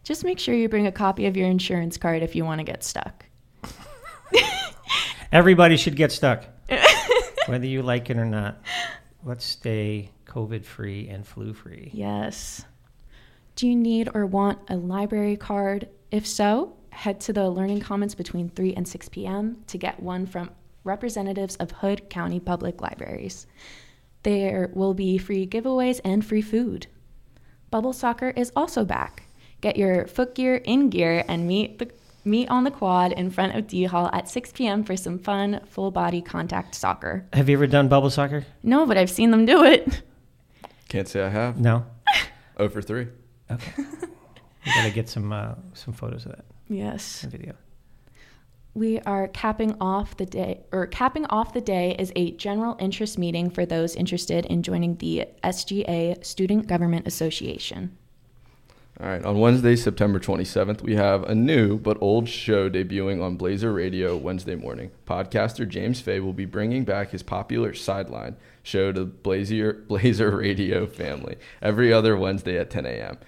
Just 0.05 0.25
make 0.25 0.39
sure 0.39 0.55
you 0.55 0.71
bring 0.71 0.87
a 0.87 0.93
copy 0.93 1.27
of 1.27 1.37
your 1.37 1.49
insurance 1.49 1.99
card 1.99 2.23
if 2.23 2.35
you 2.35 2.47
want 2.47 2.61
to 2.61 2.65
get 2.65 2.83
stuck. 2.83 3.27
Everybody 5.33 5.77
should 5.77 5.97
get 5.97 6.11
stuck, 6.11 6.47
whether 7.47 7.67
you 7.67 7.83
like 7.83 8.09
it 8.09 8.17
or 8.17 8.25
not. 8.25 8.63
Let's 9.23 9.45
stay 9.45 10.13
COVID 10.25 10.65
free 10.65 11.09
and 11.09 11.27
flu 11.27 11.53
free. 11.53 11.91
Yes. 11.93 12.65
Do 13.55 13.69
you 13.69 13.77
need 13.77 14.09
or 14.15 14.25
want 14.25 14.61
a 14.69 14.77
library 14.77 15.37
card? 15.37 15.89
If 16.11 16.27
so, 16.27 16.78
head 16.91 17.21
to 17.21 17.33
the 17.33 17.49
Learning 17.51 17.81
Commons 17.81 18.15
between 18.15 18.49
3 18.51 18.75
and 18.75 18.87
6 18.87 19.09
p.m. 19.09 19.63
to 19.67 19.79
get 19.79 20.03
one 20.03 20.27
from 20.27 20.51
representatives 20.85 21.57
of 21.57 21.71
Hood 21.71 22.11
County 22.11 22.41
Public 22.41 22.81
Libraries. 22.81 23.47
There 24.23 24.71
will 24.75 24.95
be 24.95 25.19
free 25.19 25.47
giveaways 25.47 26.01
and 26.05 26.25
free 26.25 26.43
food. 26.43 26.87
Bubble 27.71 27.93
soccer 27.93 28.31
is 28.31 28.51
also 28.57 28.85
back. 28.85 29.25
Get 29.61 29.77
your 29.77 30.07
foot 30.07 30.35
gear 30.35 30.57
in 30.57 30.91
gear 30.91 31.25
and 31.29 31.47
meet 31.47 31.79
the 31.79 31.91
meet 32.25 32.49
on 32.51 32.65
the 32.65 32.71
quad 32.71 33.13
in 33.13 33.31
front 33.31 33.57
of 33.57 33.67
D 33.67 33.85
Hall 33.85 34.11
at 34.13 34.29
6 34.29 34.53
p.m. 34.53 34.85
for 34.85 34.97
some 34.97 35.19
fun 35.19 35.61
full 35.67 35.91
body 35.91 36.21
contact 36.21 36.75
soccer. 36.75 37.27
Have 37.33 37.49
you 37.49 37.57
ever 37.57 37.67
done 37.67 37.89
bubble 37.89 38.11
soccer? 38.11 38.45
No, 38.63 38.87
but 38.87 38.99
I've 38.99 39.11
seen 39.11 39.31
them 39.31 39.47
do 39.47 39.65
it. 39.65 40.03
Can't 40.89 41.09
say 41.09 41.23
I 41.23 41.29
have. 41.29 41.59
No. 41.59 41.87
Over 42.59 42.83
three. 42.83 43.09
Okay. 43.51 43.73
we 43.79 44.73
gotta 44.75 44.91
get 44.91 45.09
some 45.09 45.33
uh, 45.33 45.55
some 45.75 45.95
photos 45.95 46.27
of 46.27 46.33
that 46.33 46.45
Yes. 46.69 47.23
video. 47.23 47.55
We 48.75 49.01
are 49.01 49.27
capping 49.29 49.77
off 49.81 50.17
the 50.17 50.27
day, 50.27 50.61
or 50.71 50.87
capping 50.87 51.27
off 51.27 51.53
the 51.53 51.61
day 51.61 51.97
is 51.99 52.13
a 52.15 52.31
general 52.33 52.77
interest 52.79 53.19
meeting 53.19 53.51
for 53.51 53.67
those 53.67 53.97
interested 53.97 54.47
in 54.47 54.63
joining 54.63 54.97
the 54.97 55.27
SGA 55.43 56.25
Student 56.25 56.69
Government 56.69 57.07
Association. 57.09 57.97
All 59.01 59.07
right. 59.07 59.25
On 59.25 59.39
Wednesday, 59.39 59.77
September 59.77 60.19
27th, 60.19 60.83
we 60.83 60.97
have 60.97 61.23
a 61.25 61.35
new 61.35 61.79
but 61.79 61.99
old 62.01 62.29
show 62.29 62.69
debuting 62.69 63.23
on 63.23 63.37
Blazer 63.37 63.73
Radio 63.73 64.17
Wednesday 64.17 64.57
morning. 64.57 64.91
Podcaster 65.07 65.69
James 65.69 66.01
Fay 66.01 66.19
will 66.19 66.33
be 66.33 66.45
bringing 66.45 66.85
back 66.85 67.11
his 67.11 67.23
popular 67.23 67.75
Sideline 67.75 68.37
show 68.65 68.91
to 68.91 69.05
Blazer, 69.05 69.73
Blazer 69.89 70.37
Radio 70.37 70.87
family 70.87 71.37
every 71.63 71.93
other 71.93 72.17
Wednesday 72.17 72.59
at 72.59 72.71
10 72.71 72.87
a.m. 72.87 73.19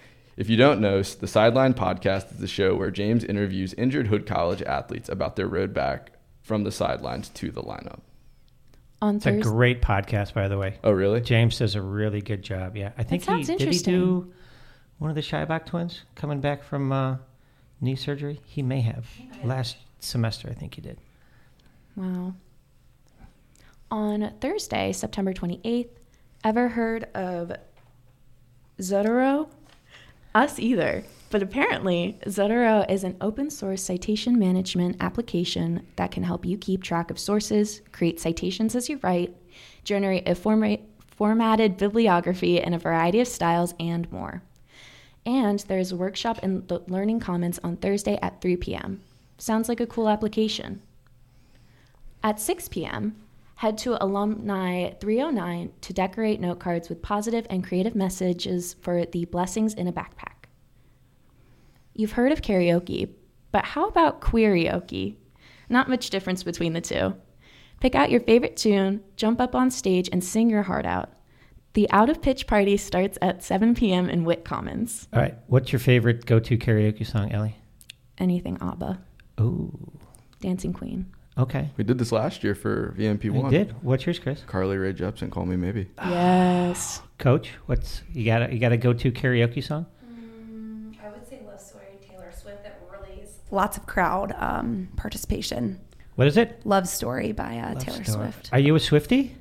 If 0.41 0.49
you 0.49 0.57
don't 0.57 0.81
know, 0.81 1.03
the 1.03 1.27
Sideline 1.27 1.75
podcast 1.75 2.33
is 2.33 2.39
the 2.39 2.47
show 2.49 2.75
where 2.75 2.91
James 2.91 3.25
interviews 3.25 3.75
injured 3.75 4.07
Hood 4.07 4.27
College 4.27 4.63
athletes 4.63 5.11
about 5.11 5.37
their 5.37 5.47
road 5.47 5.75
back 5.75 6.13
from 6.41 6.65
the 6.65 6.73
sidelines 6.73 7.29
to 7.29 7.51
the 7.51 7.63
lineup. 7.63 8.01
On 9.03 9.17
It's 9.17 9.27
a 9.27 9.39
great 9.39 9.83
podcast, 9.83 10.33
by 10.33 10.49
the 10.49 10.57
way. 10.57 10.79
Oh, 10.83 10.93
really? 10.93 11.21
James 11.21 11.59
does 11.59 11.75
a 11.75 11.83
really 11.83 12.23
good 12.23 12.41
job. 12.41 12.75
Yeah, 12.75 12.93
I 12.97 13.03
think 13.03 13.21
he 13.21 13.27
sounds 13.27 13.49
did. 13.49 13.61
He 13.61 13.81
do 13.81 14.33
one 14.97 15.11
of 15.11 15.15
the 15.15 15.21
Scheibach 15.21 15.67
twins 15.67 16.05
coming 16.15 16.41
back 16.41 16.65
from 16.65 16.91
uh, 16.91 17.19
knee 17.83 17.95
surgery. 17.95 18.41
He 18.47 18.63
may 18.63 18.81
have 18.81 19.07
last 19.45 19.77
semester. 19.99 20.49
I 20.49 20.55
think 20.55 20.75
he 20.75 20.81
did. 20.81 20.97
wow. 21.97 22.33
On 23.91 24.33
Thursday, 24.41 24.93
September 24.93 25.35
28th, 25.35 25.91
ever 26.45 26.69
heard 26.69 27.05
of 27.15 27.53
Zotero? 28.81 29.51
Us 30.35 30.59
either. 30.59 31.05
But 31.31 31.43
apparently, 31.43 32.19
Zotero 32.27 32.89
is 32.91 33.05
an 33.05 33.17
open 33.21 33.51
source 33.51 33.83
citation 33.83 34.39
management 34.39 34.97
application 35.01 35.87
that 35.97 36.11
can 36.11 36.25
help 36.25 36.45
you 36.45 36.59
keep 36.59 36.83
track 36.83 37.11
of 37.11 37.19
sources, 37.19 37.83
create 37.93 38.19
citations 38.19 38.75
as 38.75 38.89
you 38.89 38.99
write, 39.03 39.35
generate 39.85 40.29
a 40.29 40.35
forma- 40.35 40.79
formatted 41.07 41.77
bibliography 41.77 42.59
in 42.59 42.75
a 42.75 42.79
variety 42.79 43.21
of 43.21 43.29
styles, 43.29 43.75
and 43.79 44.11
more. 44.11 44.43
And 45.25 45.61
there's 45.69 45.93
a 45.93 45.97
workshop 45.97 46.41
in 46.43 46.67
the 46.67 46.81
Learning 46.89 47.21
Commons 47.21 47.61
on 47.63 47.77
Thursday 47.77 48.19
at 48.23 48.41
3 48.41 48.57
p.m. 48.57 49.03
Sounds 49.39 49.69
like 49.69 49.81
a 49.81 49.87
cool 49.87 50.09
application. 50.09 50.83
At 52.23 52.41
6 52.41 52.69
p.m., 52.69 53.17
head 53.61 53.77
to 53.77 54.03
Alumni 54.03 54.89
309 55.03 55.71
to 55.83 55.93
decorate 55.93 56.41
note 56.41 56.59
cards 56.59 56.89
with 56.89 57.03
positive 57.03 57.47
and 57.51 57.63
creative 57.63 57.95
messages 57.95 58.75
for 58.81 59.05
the 59.05 59.27
Blessings 59.27 59.75
in 59.75 59.87
a 59.87 59.93
Backpack. 59.93 60.47
You've 61.95 62.13
heard 62.13 62.33
of 62.33 62.41
karaoke, 62.41 63.11
but 63.53 63.67
how 63.67 63.87
about 63.87 64.23
queerioke? 64.23 65.17
Not 65.69 65.91
much 65.91 66.09
difference 66.09 66.43
between 66.43 66.73
the 66.73 66.81
two. 66.81 67.13
Pick 67.83 67.95
out 67.95 68.11
your 68.11 68.21
favorite 68.23 68.57
tune, 68.57 69.03
jump 69.17 69.43
up 69.43 69.55
on 69.55 69.71
stage, 69.71 70.09
and 70.11 70.25
sing 70.25 70.49
your 70.49 70.63
heart 70.63 70.87
out. 70.87 71.11
The 71.75 71.87
Out 71.91 72.09
of 72.09 72.23
Pitch 72.23 72.47
party 72.47 72.79
starts 72.79 73.19
at 73.21 73.45
7 73.45 73.75
p.m. 73.75 74.09
in 74.09 74.25
Wit 74.25 74.43
Commons. 74.43 75.07
All 75.13 75.21
right. 75.21 75.37
What's 75.49 75.71
your 75.71 75.81
favorite 75.81 76.25
go-to 76.25 76.57
karaoke 76.57 77.07
song, 77.07 77.31
Ellie? 77.31 77.57
Anything 78.17 78.57
ABBA, 78.63 79.03
Oh, 79.37 79.71
Dancing 80.41 80.73
Queen. 80.73 81.13
Okay. 81.39 81.71
We 81.77 81.85
did 81.85 81.99
this 81.99 82.13
last 82.13 82.43
year 82.45 82.55
for 82.55 82.95
VMP1. 82.99 83.45
You 83.45 83.51
did. 83.51 83.75
What's 83.83 84.07
yours, 84.07 84.19
Chris? 84.19 84.43
Carly 84.47 84.77
Rae 84.77 84.93
Jepsen, 84.93 85.31
Call 85.31 85.47
Me 85.47 85.57
Maybe. 85.57 85.89
Yes. 85.99 87.03
Coach, 87.19 87.51
what's 87.67 88.03
you 88.13 88.25
got? 88.25 88.43
A, 88.43 88.53
you 88.53 88.59
got 88.59 88.73
a 88.73 88.77
go-to 88.77 89.13
karaoke 89.13 89.63
song? 89.63 89.87
I 91.03 91.09
would 91.11 91.27
say 91.29 91.41
Love 91.47 91.61
Story, 91.61 91.99
Taylor 92.09 92.33
Swift, 92.33 92.63
that 92.65 92.81
really 92.91 93.23
is 93.23 93.31
lots 93.51 93.77
of 93.77 93.87
crowd 93.87 94.33
um, 94.39 94.89
participation. 94.97 95.81
What 96.17 96.27
is 96.27 96.37
it? 96.37 96.61
Love 96.65 96.89
Story 96.89 97.33
by 97.33 97.59
uh, 97.59 97.75
Love 97.75 97.85
Taylor 97.85 98.05
Story. 98.05 98.33
Swift. 98.33 98.51
Are 98.53 98.59
you 98.59 98.75
a 98.75 98.81
Swifty? 98.81 99.37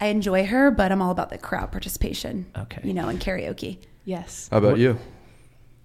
I 0.00 0.06
enjoy 0.06 0.46
her, 0.46 0.70
but 0.70 0.90
I'm 0.90 1.00
all 1.00 1.12
about 1.12 1.30
the 1.30 1.38
crowd 1.38 1.70
participation. 1.70 2.46
Okay. 2.58 2.80
You 2.82 2.92
know, 2.92 3.08
in 3.08 3.18
karaoke. 3.18 3.78
Yes. 4.04 4.48
How 4.50 4.58
about 4.58 4.78
you? 4.78 4.98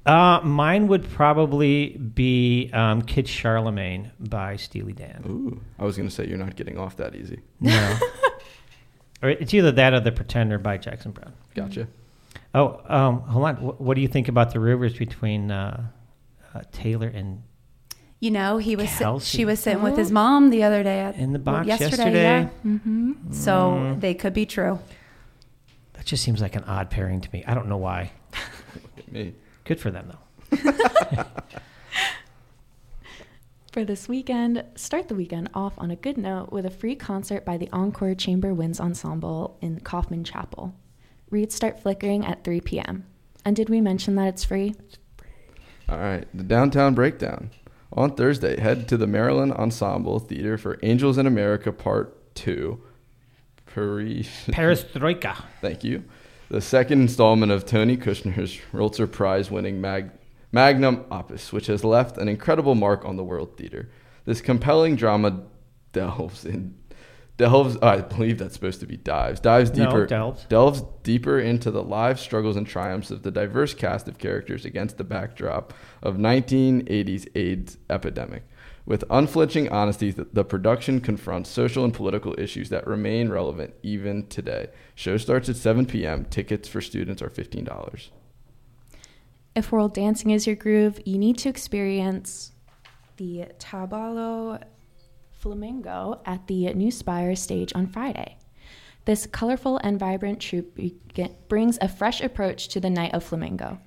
Uh, 0.07 0.39
mine 0.43 0.87
would 0.87 1.07
probably 1.09 1.89
be 1.97 2.69
um, 2.73 3.01
Kid 3.01 3.27
Charlemagne 3.27 4.11
by 4.19 4.55
Steely 4.55 4.93
Dan. 4.93 5.23
Ooh, 5.27 5.61
I 5.77 5.83
was 5.83 5.97
going 5.97 6.07
to 6.07 6.15
say 6.15 6.25
you're 6.27 6.37
not 6.37 6.55
getting 6.55 6.77
off 6.77 6.95
that 6.97 7.13
easy. 7.15 7.41
No. 7.59 7.97
or 9.21 9.29
it's 9.29 9.53
either 9.53 9.71
that 9.73 9.93
or 9.93 9.99
The 9.99 10.11
Pretender 10.13 10.57
by 10.59 10.77
Jackson 10.77 11.11
Browne. 11.11 11.33
Gotcha. 11.55 11.87
Oh, 12.55 12.81
um, 12.87 13.19
hold 13.21 13.45
on. 13.45 13.55
What, 13.61 13.81
what 13.81 13.95
do 13.95 14.01
you 14.01 14.07
think 14.07 14.29
about 14.29 14.53
the 14.53 14.59
rumors 14.61 14.93
between 14.97 15.51
uh, 15.51 15.87
uh, 16.55 16.61
Taylor 16.71 17.07
and 17.09 17.43
You 18.21 18.31
know, 18.31 18.57
he 18.59 18.75
was 18.77 18.89
sit- 18.89 19.05
Kelce. 19.05 19.29
she 19.29 19.43
was 19.43 19.59
sitting 19.59 19.83
with 19.83 19.97
his 19.97 20.11
mom 20.11 20.49
the 20.51 20.63
other 20.63 20.83
day 20.83 20.99
at 20.99 21.15
in 21.17 21.33
the 21.33 21.39
box 21.39 21.67
yesterday. 21.67 21.89
yesterday? 21.91 22.21
Yeah. 22.23 22.49
Mm-hmm. 22.65 23.33
So 23.33 23.51
Mm. 23.73 23.99
they 24.01 24.13
could 24.13 24.33
be 24.33 24.45
true. 24.45 24.79
That 25.93 26.05
just 26.05 26.23
seems 26.23 26.39
like 26.41 26.55
an 26.55 26.63
odd 26.63 26.89
pairing 26.89 27.19
to 27.21 27.29
me. 27.33 27.43
I 27.45 27.53
don't 27.53 27.67
know 27.67 27.77
why. 27.77 28.11
Look 28.73 28.83
at 29.07 29.11
me. 29.11 29.33
Good 29.67 29.79
for 29.81 29.91
them 29.91 30.11
though. 30.11 31.25
For 33.73 33.83
this 33.85 34.07
weekend, 34.07 34.63
start 34.75 35.07
the 35.07 35.13
weekend 35.13 35.49
off 35.53 35.73
on 35.77 35.91
a 35.91 35.95
good 35.95 36.17
note 36.17 36.51
with 36.51 36.65
a 36.65 36.71
free 36.71 36.95
concert 36.95 37.45
by 37.45 37.57
the 37.57 37.69
Encore 37.71 38.15
Chamber 38.15 38.53
Winds 38.53 38.79
Ensemble 38.79 39.57
in 39.61 39.81
Coffman 39.81 40.23
Chapel. 40.23 40.73
Reads 41.29 41.53
start 41.53 41.79
flickering 41.79 42.25
at 42.25 42.43
3 42.43 42.61
p.m. 42.61 43.05
And 43.45 43.55
did 43.55 43.69
we 43.69 43.81
mention 43.81 44.15
that 44.15 44.29
it's 44.29 44.43
free? 44.43 44.73
All 45.89 45.99
right, 45.99 46.25
the 46.33 46.43
Downtown 46.43 46.95
Breakdown. 46.95 47.51
On 47.93 48.15
Thursday, 48.15 48.59
head 48.59 48.87
to 48.87 48.97
the 48.97 49.05
Maryland 49.05 49.51
Ensemble 49.53 50.19
Theater 50.19 50.57
for 50.57 50.79
Angels 50.81 51.17
in 51.17 51.27
America 51.27 51.71
Part 51.71 52.33
2. 52.35 52.81
Paris. 53.65 54.27
Perestroika. 54.47 55.43
Thank 55.61 55.83
you. 55.83 56.03
The 56.49 56.61
second 56.61 57.01
installment 57.01 57.51
of 57.51 57.65
Tony 57.65 57.97
Kushner's 57.97 58.57
Pulitzer 58.71 59.07
Prize 59.07 59.51
winning 59.51 59.81
mag- 59.81 60.11
magnum 60.51 61.05
opus, 61.11 61.51
which 61.51 61.67
has 61.67 61.83
left 61.83 62.17
an 62.17 62.29
incredible 62.29 62.73
mark 62.75 63.03
on 63.03 63.17
the 63.17 63.23
world 63.23 63.57
theater. 63.57 63.89
This 64.25 64.39
compelling 64.39 64.95
drama 64.95 65.43
delves 65.91 66.45
in 66.45 66.75
delves 67.37 67.77
I 67.83 68.01
believe 68.01 68.39
that's 68.39 68.53
supposed 68.55 68.79
to 68.79 68.87
be 68.87 68.97
dives. 68.97 69.39
Dives 69.39 69.71
No, 69.75 69.85
deeper 69.85 70.05
delves. 70.07 70.45
delves 70.45 70.83
deeper 71.03 71.39
into 71.39 71.69
the 71.69 71.83
lives, 71.83 72.21
struggles 72.21 72.55
and 72.55 72.65
triumphs 72.65 73.11
of 73.11 73.23
the 73.23 73.31
diverse 73.31 73.73
cast 73.73 74.07
of 74.07 74.17
characters 74.17 74.65
against 74.65 74.97
the 74.97 75.03
backdrop 75.03 75.73
of 76.01 76.15
1980s 76.17 77.27
AIDS 77.35 77.77
epidemic. 77.89 78.43
With 78.87 79.03
unflinching 79.09 79.67
honesty, 79.67 80.11
the, 80.11 80.45
production 80.45 81.01
confronts 81.01 81.49
social 81.49 81.83
and 81.83 81.93
political 81.93 82.33
issues 82.39 82.69
that 82.69 82.87
remain 82.87 83.27
relevant 83.27 83.73
even 83.83 84.27
today. 84.27 84.69
Show 84.95 85.17
starts 85.17 85.49
at 85.49 85.57
7 85.57 85.85
p.m. 85.85 86.23
Tickets 86.23 86.69
for 86.69 86.79
students 86.79 87.21
are 87.21 87.29
$15. 87.29 88.07
If 89.55 89.73
world 89.73 89.93
dancing 89.93 90.31
is 90.31 90.47
your 90.47 90.55
groove, 90.55 91.01
you 91.03 91.17
need 91.17 91.37
to 91.39 91.49
experience 91.49 92.53
the 93.17 93.47
Tablao 93.59 94.63
Flamenco 95.33 96.21
at 96.25 96.47
the 96.47 96.73
New 96.73 96.89
Spire 96.89 97.35
stage 97.35 97.73
on 97.75 97.87
Friday. 97.87 98.37
This 99.03 99.25
colorful 99.25 99.81
and 99.83 99.99
vibrant 99.99 100.39
troupe 100.39 100.79
brings 101.49 101.77
a 101.81 101.89
fresh 101.89 102.21
approach 102.21 102.69
to 102.69 102.79
the 102.79 102.89
Night 102.89 103.13
of 103.13 103.21
Flamenco, 103.21 103.79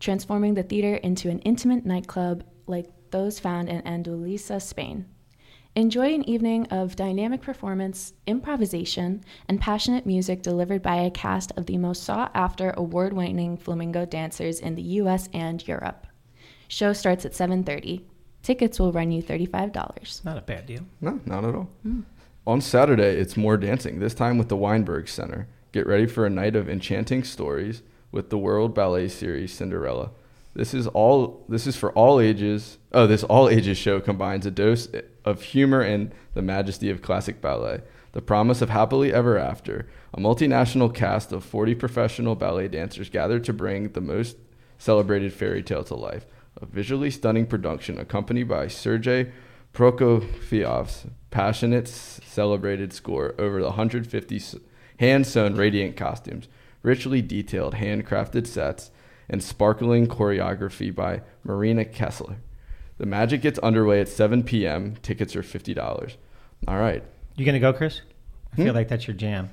transforming 0.00 0.54
the 0.54 0.62
theater 0.62 0.94
into 0.94 1.28
an 1.28 1.40
intimate 1.40 1.84
nightclub 1.84 2.44
like 2.66 2.86
those 3.10 3.38
found 3.38 3.68
in 3.68 3.86
Andalusia, 3.86 4.60
Spain. 4.60 5.06
Enjoy 5.74 6.12
an 6.12 6.28
evening 6.28 6.66
of 6.66 6.96
dynamic 6.96 7.40
performance, 7.40 8.12
improvisation, 8.26 9.22
and 9.48 9.60
passionate 9.60 10.06
music 10.06 10.42
delivered 10.42 10.82
by 10.82 10.96
a 10.96 11.10
cast 11.10 11.52
of 11.56 11.66
the 11.66 11.78
most 11.78 12.02
sought 12.02 12.32
after 12.34 12.70
award 12.70 13.12
winning 13.12 13.56
flamenco 13.56 14.04
dancers 14.04 14.58
in 14.58 14.74
the 14.74 14.82
US 14.82 15.28
and 15.32 15.66
Europe. 15.68 16.06
Show 16.66 16.92
starts 16.92 17.24
at 17.24 17.32
7:30. 17.32 18.02
Tickets 18.42 18.80
will 18.80 18.92
run 18.92 19.12
you 19.12 19.22
$35. 19.22 20.24
Not 20.24 20.38
a 20.38 20.42
bad 20.42 20.66
deal. 20.66 20.82
No, 21.00 21.20
not 21.24 21.44
at 21.44 21.54
all. 21.54 21.68
Hmm. 21.82 22.00
On 22.46 22.60
Saturday, 22.60 23.16
it's 23.16 23.36
more 23.36 23.56
dancing, 23.56 23.98
this 23.98 24.14
time 24.14 24.38
with 24.38 24.48
the 24.48 24.56
Weinberg 24.56 25.08
Center. 25.08 25.48
Get 25.70 25.86
ready 25.86 26.06
for 26.06 26.24
a 26.24 26.30
night 26.30 26.56
of 26.56 26.68
enchanting 26.68 27.22
stories 27.22 27.82
with 28.10 28.30
the 28.30 28.38
World 28.38 28.74
Ballet 28.74 29.08
Series 29.08 29.52
Cinderella. 29.52 30.10
This 30.58 30.74
is 30.74 30.88
all 30.88 31.44
this 31.48 31.68
is 31.68 31.76
for 31.76 31.92
all 31.92 32.18
ages. 32.18 32.78
Oh, 32.90 33.06
this 33.06 33.22
all 33.22 33.48
ages 33.48 33.78
show 33.78 34.00
combines 34.00 34.44
a 34.44 34.50
dose 34.50 34.88
of 35.24 35.40
humor 35.40 35.80
and 35.82 36.12
the 36.34 36.42
majesty 36.42 36.90
of 36.90 37.00
classic 37.00 37.40
ballet. 37.40 37.82
The 38.10 38.22
promise 38.22 38.60
of 38.60 38.68
happily 38.68 39.14
ever 39.14 39.38
after. 39.38 39.88
A 40.12 40.20
multinational 40.20 40.92
cast 40.92 41.30
of 41.30 41.44
40 41.44 41.76
professional 41.76 42.34
ballet 42.34 42.66
dancers 42.66 43.08
gathered 43.08 43.44
to 43.44 43.52
bring 43.52 43.90
the 43.90 44.00
most 44.00 44.36
celebrated 44.78 45.32
fairy 45.32 45.62
tale 45.62 45.84
to 45.84 45.94
life. 45.94 46.26
A 46.60 46.66
visually 46.66 47.12
stunning 47.12 47.46
production 47.46 47.96
accompanied 47.96 48.48
by 48.48 48.66
Sergei 48.66 49.30
Prokofiev's 49.72 51.06
passionate, 51.30 51.86
celebrated 51.86 52.92
score 52.92 53.36
over 53.38 53.60
the 53.60 53.66
150 53.66 54.42
hand 54.98 55.24
sewn 55.24 55.54
radiant 55.54 55.96
costumes, 55.96 56.48
richly 56.82 57.22
detailed 57.22 57.76
handcrafted 57.76 58.44
sets, 58.44 58.90
and 59.28 59.42
sparkling 59.42 60.06
choreography 60.06 60.94
by 60.94 61.22
Marina 61.44 61.84
Kessler. 61.84 62.36
The 62.98 63.06
magic 63.06 63.42
gets 63.42 63.58
underway 63.60 64.00
at 64.00 64.08
7 64.08 64.42
p.m. 64.42 64.96
Tickets 65.02 65.36
are 65.36 65.42
$50. 65.42 66.16
All 66.66 66.78
right. 66.78 67.04
You 67.36 67.46
gonna 67.46 67.60
go, 67.60 67.72
Chris? 67.72 68.00
I 68.52 68.56
Hmm? 68.56 68.64
feel 68.64 68.74
like 68.74 68.88
that's 68.88 69.06
your 69.06 69.16
jam. 69.16 69.50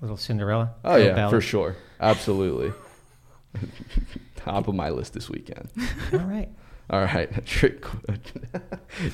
Little 0.00 0.16
Cinderella. 0.16 0.74
Oh, 0.84 0.92
little 0.92 1.06
yeah, 1.08 1.14
ballad. 1.14 1.30
for 1.30 1.40
sure. 1.40 1.76
Absolutely. 2.00 2.72
Top 4.36 4.68
of 4.68 4.74
my 4.74 4.90
list 4.90 5.12
this 5.14 5.28
weekend. 5.30 5.68
All 6.12 6.18
right. 6.20 6.48
All 6.90 7.00
right, 7.04 7.44
trick. 7.46 7.84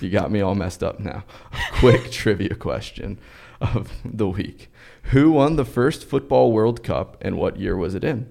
you 0.00 0.08
got 0.08 0.30
me 0.30 0.40
all 0.40 0.54
messed 0.54 0.84
up 0.84 1.00
now. 1.00 1.24
A 1.52 1.56
Quick 1.80 2.12
trivia 2.12 2.54
question 2.54 3.18
of 3.60 3.90
the 4.04 4.28
week: 4.28 4.70
Who 5.10 5.32
won 5.32 5.56
the 5.56 5.64
first 5.64 6.04
football 6.04 6.52
World 6.52 6.84
Cup, 6.84 7.16
and 7.20 7.36
what 7.36 7.58
year 7.58 7.76
was 7.76 7.96
it 7.96 8.04
in? 8.04 8.28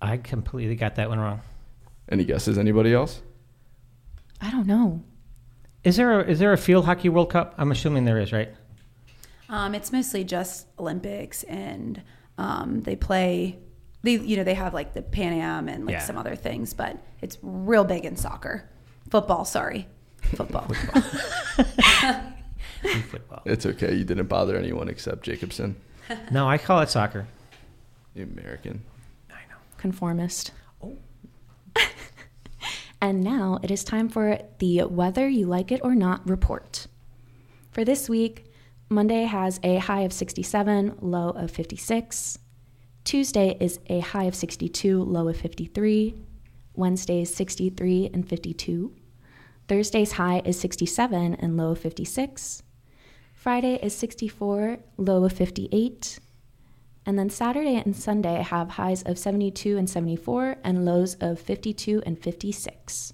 I 0.00 0.16
completely 0.18 0.76
got 0.76 0.96
that 0.96 1.08
one 1.08 1.18
wrong. 1.18 1.40
Any 2.08 2.24
guesses? 2.24 2.58
Anybody 2.58 2.92
else? 2.94 3.22
I 4.40 4.50
don't 4.50 4.66
know. 4.66 5.02
Is 5.84 5.96
there 5.96 6.20
a, 6.20 6.24
is 6.24 6.38
there 6.38 6.52
a 6.52 6.58
field 6.58 6.84
hockey 6.84 7.08
World 7.08 7.30
Cup? 7.30 7.54
I'm 7.58 7.70
assuming 7.72 8.04
there 8.04 8.18
is, 8.18 8.32
right? 8.32 8.50
Um, 9.48 9.74
it's 9.74 9.92
mostly 9.92 10.24
just 10.24 10.66
Olympics, 10.78 11.42
and 11.44 12.02
um, 12.38 12.82
they 12.82 12.96
play. 12.96 13.58
They 14.02 14.16
you 14.18 14.36
know 14.36 14.44
they 14.44 14.54
have 14.54 14.74
like 14.74 14.92
the 14.94 15.02
Pan 15.02 15.32
Am 15.32 15.68
and 15.68 15.86
like 15.86 15.92
Yeah. 15.94 16.00
some 16.00 16.16
other 16.18 16.34
things, 16.36 16.74
but 16.74 16.98
it's 17.22 17.38
real 17.42 17.84
big 17.84 18.04
in 18.04 18.16
soccer, 18.16 18.68
football. 19.10 19.44
Sorry, 19.44 19.86
football. 20.34 20.66
Football. 23.10 23.42
It's 23.46 23.66
okay. 23.66 23.94
You 23.94 24.04
didn't 24.04 24.26
bother 24.26 24.56
anyone 24.56 24.88
except 24.88 25.24
Jacobson, 25.24 25.76
No, 26.30 26.48
I 26.48 26.58
call 26.58 26.80
it 26.82 26.88
soccer. 26.90 27.26
the 28.14 28.22
American. 28.22 28.82
Conformist. 29.86 30.50
Oh. 30.82 30.98
And 33.00 33.22
now 33.22 33.60
it 33.62 33.70
is 33.70 33.84
time 33.84 34.08
for 34.08 34.40
the 34.58 34.80
whether 34.80 35.28
you 35.28 35.46
like 35.46 35.70
it 35.70 35.80
or 35.84 35.94
not 35.94 36.28
report. 36.28 36.88
For 37.70 37.84
this 37.84 38.08
week, 38.08 38.46
Monday 38.88 39.22
has 39.26 39.60
a 39.62 39.76
high 39.76 40.00
of 40.00 40.12
67, 40.12 40.96
low 41.00 41.28
of 41.28 41.52
56. 41.52 42.38
Tuesday 43.04 43.56
is 43.60 43.78
a 43.86 44.00
high 44.00 44.24
of 44.24 44.34
62, 44.34 45.04
low 45.04 45.28
of 45.28 45.36
53. 45.36 46.14
Wednesday 46.74 47.20
is 47.20 47.32
63 47.32 48.10
and 48.12 48.28
52. 48.28 48.92
Thursday's 49.68 50.12
high 50.12 50.42
is 50.44 50.58
67 50.58 51.34
and 51.34 51.56
low 51.56 51.70
of 51.70 51.78
56. 51.78 52.64
Friday 53.34 53.78
is 53.80 53.94
64, 53.94 54.78
low 54.96 55.22
of 55.22 55.32
58. 55.32 56.18
And 57.06 57.16
then 57.16 57.30
Saturday 57.30 57.76
and 57.76 57.94
Sunday 57.94 58.42
have 58.42 58.68
highs 58.70 59.04
of 59.04 59.16
72 59.16 59.78
and 59.78 59.88
74 59.88 60.56
and 60.64 60.84
lows 60.84 61.14
of 61.20 61.38
52 61.38 62.02
and 62.04 62.18
56. 62.18 63.12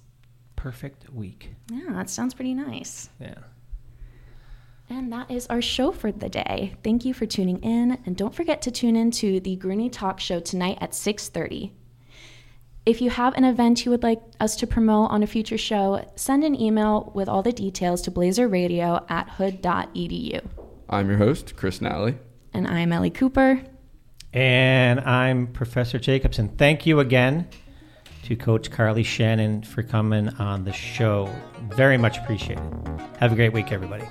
Perfect 0.55 1.13
week. 1.13 1.51
Yeah, 1.71 1.93
that 1.93 2.09
sounds 2.09 2.33
pretty 2.33 2.55
nice. 2.55 3.09
Yeah. 3.21 3.35
And 4.89 5.13
that 5.13 5.29
is 5.29 5.45
our 5.47 5.61
show 5.61 5.91
for 5.91 6.11
the 6.11 6.29
day. 6.29 6.75
Thank 6.83 7.05
you 7.05 7.13
for 7.13 7.27
tuning 7.27 7.59
in 7.59 7.99
and 8.05 8.17
don't 8.17 8.33
forget 8.33 8.63
to 8.63 8.71
tune 8.71 8.95
in 8.95 9.11
to 9.11 9.39
the 9.39 9.55
Grooney 9.57 9.89
Talk 9.89 10.19
show 10.19 10.39
tonight 10.39 10.79
at 10.81 10.91
6:30. 10.91 11.71
If 12.85 12.99
you 12.99 13.11
have 13.11 13.35
an 13.35 13.45
event 13.45 13.85
you 13.85 13.91
would 13.91 14.03
like 14.03 14.21
us 14.39 14.55
to 14.57 14.67
promote 14.67 15.11
on 15.11 15.23
a 15.23 15.27
future 15.27 15.57
show, 15.57 16.03
send 16.15 16.43
an 16.43 16.59
email 16.59 17.11
with 17.15 17.29
all 17.29 17.41
the 17.41 17.53
details 17.53 18.01
to 18.01 18.11
blazerradio 18.11 19.05
at 19.09 19.29
hood.edu. 19.29 20.41
I'm 20.89 21.09
your 21.09 21.17
host, 21.17 21.55
Chris 21.55 21.79
Nalley. 21.79 22.17
And 22.53 22.67
I'm 22.67 22.91
Ellie 22.91 23.09
Cooper. 23.09 23.61
And 24.33 24.99
I'm 25.01 25.47
Professor 25.47 25.99
Jacobson. 25.99 26.49
Thank 26.57 26.87
you 26.87 26.99
again 26.99 27.47
to 28.23 28.35
Coach 28.35 28.71
Carley 28.71 29.03
Shannon 29.03 29.61
for 29.61 29.83
coming 29.83 30.29
on 30.39 30.63
the 30.63 30.73
show. 30.73 31.29
Very 31.75 31.97
much 31.97 32.17
appreciated. 32.17 32.63
Have 33.19 33.31
a 33.31 33.35
great 33.35 33.53
week, 33.53 33.71
everybody. 33.71 34.05